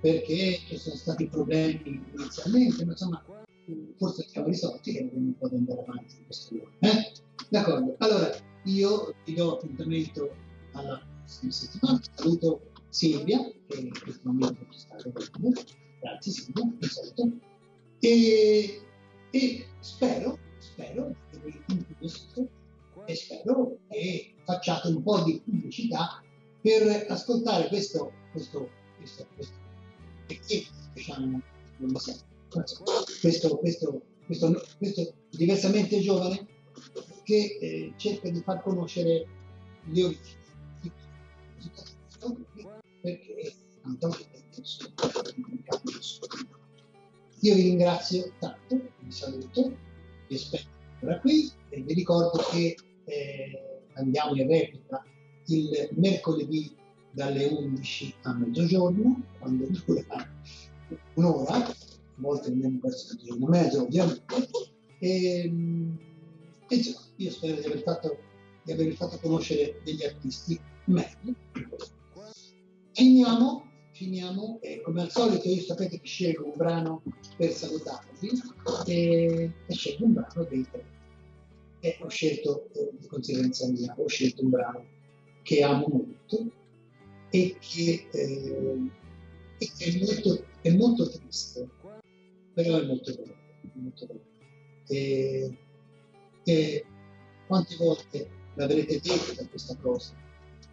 perché 0.00 0.60
ci 0.66 0.76
sono 0.76 0.96
stati 0.96 1.26
problemi 1.26 2.04
inizialmente, 2.16 2.84
ma 2.84 2.92
insomma 2.92 3.24
forse 3.96 4.26
siamo 4.28 4.48
risolti 4.48 4.96
e 4.96 5.04
abbiamo 5.04 5.26
un 5.26 5.38
po' 5.38 5.48
di 5.48 5.56
andare 5.56 5.80
avanti 5.80 6.16
in 6.16 6.24
questo 6.26 6.54
modo. 6.54 6.70
Eh? 6.80 7.12
D'accordo, 7.48 7.94
allora 7.98 8.30
io 8.64 9.14
ti 9.24 9.34
do 9.34 9.54
appuntamento 9.54 10.34
alla 10.72 11.00
prossima 11.20 11.52
settimana. 11.52 12.00
Saluto 12.14 12.60
Silvia, 12.88 13.38
che 13.66 13.78
in 13.78 13.90
questo 13.90 14.20
momento 14.24 14.66
ci 14.70 14.78
sta 14.78 14.96
vedendo. 14.96 15.60
Grazie 16.00 16.32
Silvia, 16.32 16.62
un 16.62 16.78
saluto. 16.80 17.38
E, 18.00 18.82
e 19.30 19.66
spero, 19.80 20.38
spero 20.58 21.14
che 21.30 21.38
vi 21.38 21.62
incuriosite 21.68 22.48
e 23.06 23.14
spero 23.14 23.78
che 23.88 24.34
facciate 24.44 24.88
un 24.88 25.02
po' 25.02 25.22
di 25.22 25.40
pubblicità 25.44 26.22
per 26.60 27.06
ascoltare 27.08 27.68
questo, 27.68 28.12
questo, 28.32 28.70
questo, 28.96 29.26
questo, 29.34 29.54
perché 30.26 30.64
diciamo, 30.94 31.40
non 31.78 31.90
lo 31.90 31.98
so, 31.98 32.14
questo, 33.20 33.58
questo, 33.58 34.02
questo, 34.26 34.62
questo 34.78 35.14
diversamente 35.30 36.00
giovane 36.00 36.46
che 37.24 37.58
eh, 37.60 37.92
cerca 37.96 38.30
di 38.30 38.40
far 38.40 38.62
conoscere 38.62 39.26
le 39.84 40.04
origini. 40.04 40.42
perché 43.00 43.52
Antonio 43.82 44.18
è. 44.30 44.42
Io 47.40 47.54
vi 47.54 47.62
ringrazio 47.62 48.32
tanto, 48.38 48.80
vi 49.00 49.10
saluto, 49.10 49.76
vi 50.28 50.34
aspetto 50.34 50.68
ancora 50.94 51.20
qui 51.20 51.50
e 51.68 51.82
vi 51.82 51.92
ricordo 51.92 52.42
che 52.50 52.74
eh, 53.04 53.82
andiamo 53.94 54.34
in 54.34 54.48
replica 54.48 55.04
il 55.46 55.90
mercoledì 55.92 56.74
dalle 57.10 57.46
11 57.46 58.14
a 58.22 58.32
mezzogiorno, 58.32 59.22
quando 59.38 59.66
dura 59.66 60.30
un'ora, 61.14 61.74
a 62.16 62.20
volte 62.20 62.48
andiamo 62.48 62.78
verso 62.80 63.14
mezzogiorno 63.14 63.46
e 63.46 63.50
mezzo 63.50 63.82
ovviamente, 63.82 64.24
e, 64.98 65.52
e 66.68 66.74
insomma, 66.74 67.00
io 67.16 67.30
spero 67.30 67.60
di 67.60 67.66
aver 67.66 67.82
fatto, 67.82 68.18
di 68.62 68.72
avervi 68.72 68.94
fatto 68.94 69.18
conoscere 69.18 69.80
degli 69.84 70.04
artisti 70.04 70.58
meglio. 70.86 71.34
Finiamo, 72.92 73.64
finiamo 73.92 74.58
e 74.62 74.80
come 74.82 75.02
al 75.02 75.10
solito 75.10 75.48
io 75.48 75.62
sapete 75.62 76.00
che 76.00 76.06
scelgo 76.06 76.46
un 76.46 76.56
brano 76.56 77.02
per 77.36 77.50
salutarvi 77.50 78.30
e, 78.86 79.52
e 79.66 79.74
scelgo 79.74 80.04
un 80.04 80.12
brano 80.12 80.44
dei 80.48 80.66
tre. 80.70 80.84
E 81.80 81.98
ho 82.00 82.08
scelto, 82.08 82.70
di 82.98 83.06
conseguenza 83.08 83.68
mia, 83.68 83.94
ho 83.98 84.06
scelto 84.06 84.42
un 84.42 84.50
brano 84.50 84.84
che 85.42 85.62
amo 85.62 85.86
molto 85.88 86.50
e 87.30 87.56
che, 87.58 88.06
eh, 88.10 88.90
e 89.58 89.70
che 89.76 89.84
è, 89.84 89.98
molto, 89.98 90.44
è 90.62 90.70
molto 90.70 91.10
triste, 91.10 91.68
però 92.54 92.78
è 92.78 92.86
molto 92.86 93.12
bello. 93.14 93.34
Molto 93.74 94.06
bello. 94.06 94.24
E, 94.86 95.58
e 96.44 96.84
quante 97.46 97.76
volte 97.76 98.30
l'avrete 98.54 99.00
detta 99.00 99.46
questa 99.48 99.76
cosa? 99.76 100.14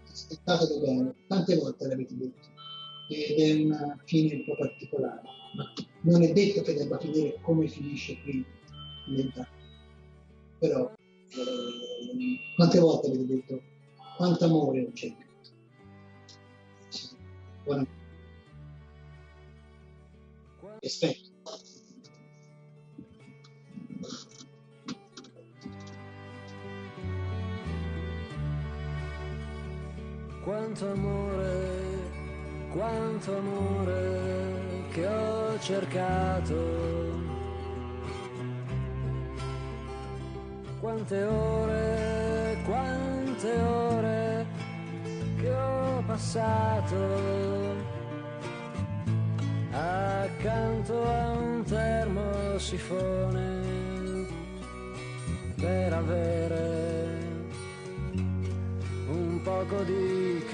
Aspettatelo 0.09 0.79
bene, 0.79 1.15
tante 1.27 1.55
volte 1.55 1.87
l'avete 1.87 2.15
detto 2.15 2.49
ed 3.09 3.39
è 3.39 3.63
una 3.63 3.97
fine 4.05 4.35
un 4.35 4.45
po' 4.45 4.55
particolare, 4.55 5.21
ma 5.55 5.73
non 6.01 6.21
è 6.21 6.31
detto 6.31 6.61
che 6.61 6.73
debba 6.73 6.97
finire 6.99 7.39
come 7.41 7.67
finisce 7.67 8.21
qui 8.21 8.45
canto. 9.33 9.47
Però 10.59 10.93
eh, 11.29 12.39
quante 12.55 12.79
volte 12.79 13.07
avete 13.07 13.25
detto 13.25 13.61
quanto 14.17 14.45
amore 14.45 14.91
c'è. 14.93 15.13
Buona 17.63 17.85
aspetto. 20.83 21.30
Quanto 30.43 30.91
amore, 30.91 32.09
quanto 32.71 33.37
amore 33.37 34.85
che 34.91 35.07
ho 35.07 35.59
cercato. 35.59 37.19
Quante 40.79 41.23
ore, 41.23 42.57
quante 42.65 43.61
ore 43.61 44.45
che 45.39 45.53
ho 45.53 46.03
passato 46.07 46.95
accanto 49.71 51.03
a 51.03 51.31
un 51.31 51.63
termosifone 51.63 53.80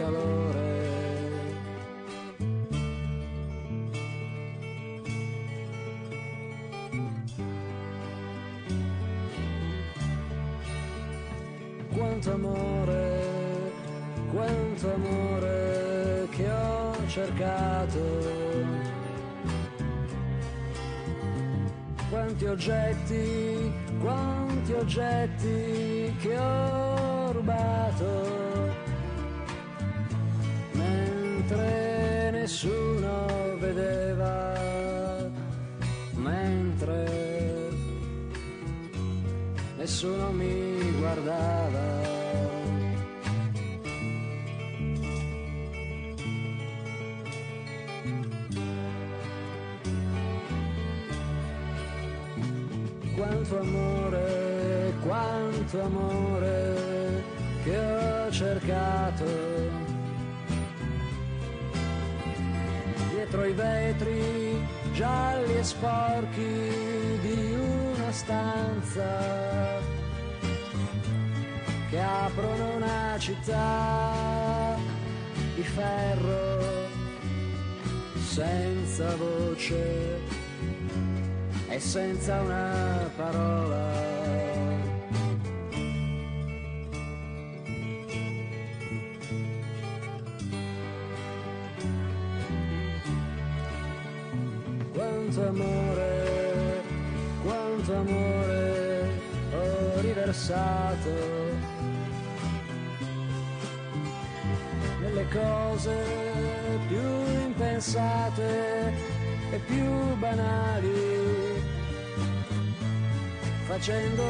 calore. 0.08 0.66
Quanto 11.94 12.32
amore, 12.32 13.72
quanto 14.32 14.94
amore 14.94 16.28
che 16.30 16.50
ho 16.50 17.08
cercato. 17.08 18.46
Quanti 22.10 22.46
oggetti, 22.46 23.74
quanti 24.00 24.72
oggetti 24.72 26.16
che 26.22 26.38
ho 26.38 27.32
rubato, 27.34 28.47
nessuno 39.88 40.32
mi 40.34 40.92
guardava. 41.00 41.86
Quanto 53.16 53.60
amore, 53.60 54.94
quanto 55.06 55.82
amore 55.82 57.24
che 57.64 57.78
ho 57.80 58.32
cercato. 58.32 59.26
Dietro 63.14 63.46
i 63.46 63.54
vetri 63.54 64.68
gialli 64.92 65.58
e 65.58 65.64
sporchi 65.64 67.20
di 67.22 67.54
una 67.54 68.12
stanza 68.12 69.77
aprono 72.08 72.76
una 72.76 73.16
città 73.20 74.76
di 75.56 75.64
ferro 75.64 76.86
senza 78.16 79.16
voce 79.16 80.20
e 81.68 81.80
senza 81.80 82.42
una 82.42 83.12
parola. 83.16 83.77
Facendo 113.78 114.24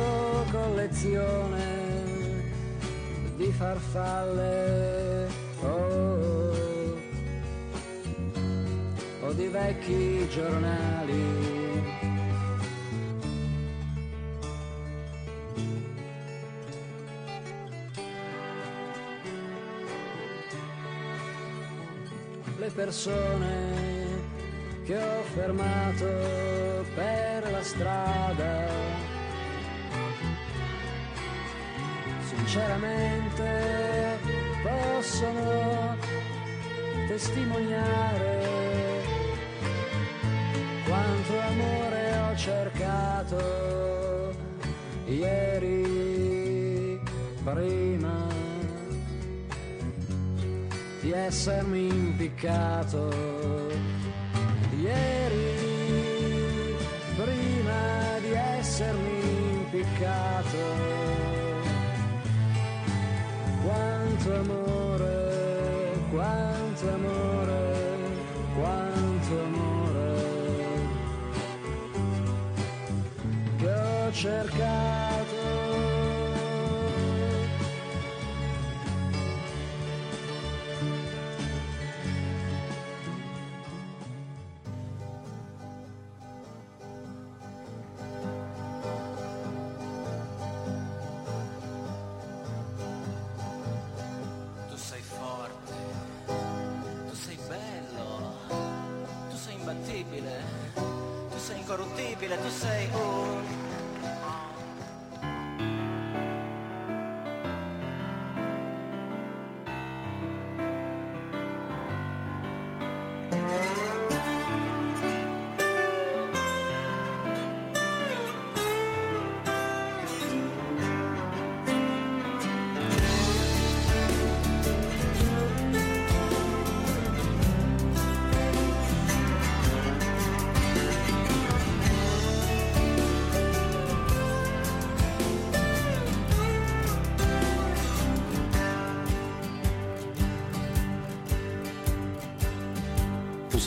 collezione 0.52 1.64
di 3.38 3.50
farfalle 3.54 5.30
oh, 5.62 6.98
o 9.22 9.32
di 9.32 9.48
vecchi 9.48 10.28
giornali. 10.28 11.46
Le 22.58 22.70
persone 22.76 23.76
che 24.84 24.98
ho 24.98 25.24
fermato 25.34 26.06
per 26.96 27.50
la 27.50 27.64
strada. 27.64 29.17
Sinceramente 32.28 34.20
possono 34.62 35.96
testimoniare 37.08 38.44
quanto 40.86 41.40
amore 41.40 42.18
ho 42.18 42.36
cercato 42.36 44.36
ieri 45.06 47.00
prima 47.44 48.28
di 51.00 51.12
essermi 51.12 51.88
impiccato 51.88 53.10
ieri 54.78 56.76
prima 57.16 58.20
di 58.20 58.34
essermi 58.34 59.54
impiccato 59.54 60.37
quanto 64.28 64.34
amore 64.34 65.28
quanto 66.12 66.90
amore, 66.90 68.00
quanto 68.56 69.40
amore 69.40 70.16
che 73.58 73.70
ho 73.70 74.12
cercato. 74.12 74.97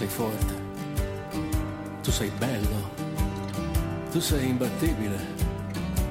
Sei 0.00 0.08
forte, 0.08 0.54
tu 2.02 2.10
sei 2.10 2.30
bello, 2.38 2.90
tu 4.10 4.18
sei 4.18 4.48
imbattibile, 4.48 5.18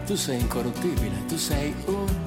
tu 0.05 0.15
sei 0.15 0.39
incorruttibile, 0.39 1.25
tu 1.27 1.35
sei 1.35 1.73
un... 1.87 2.18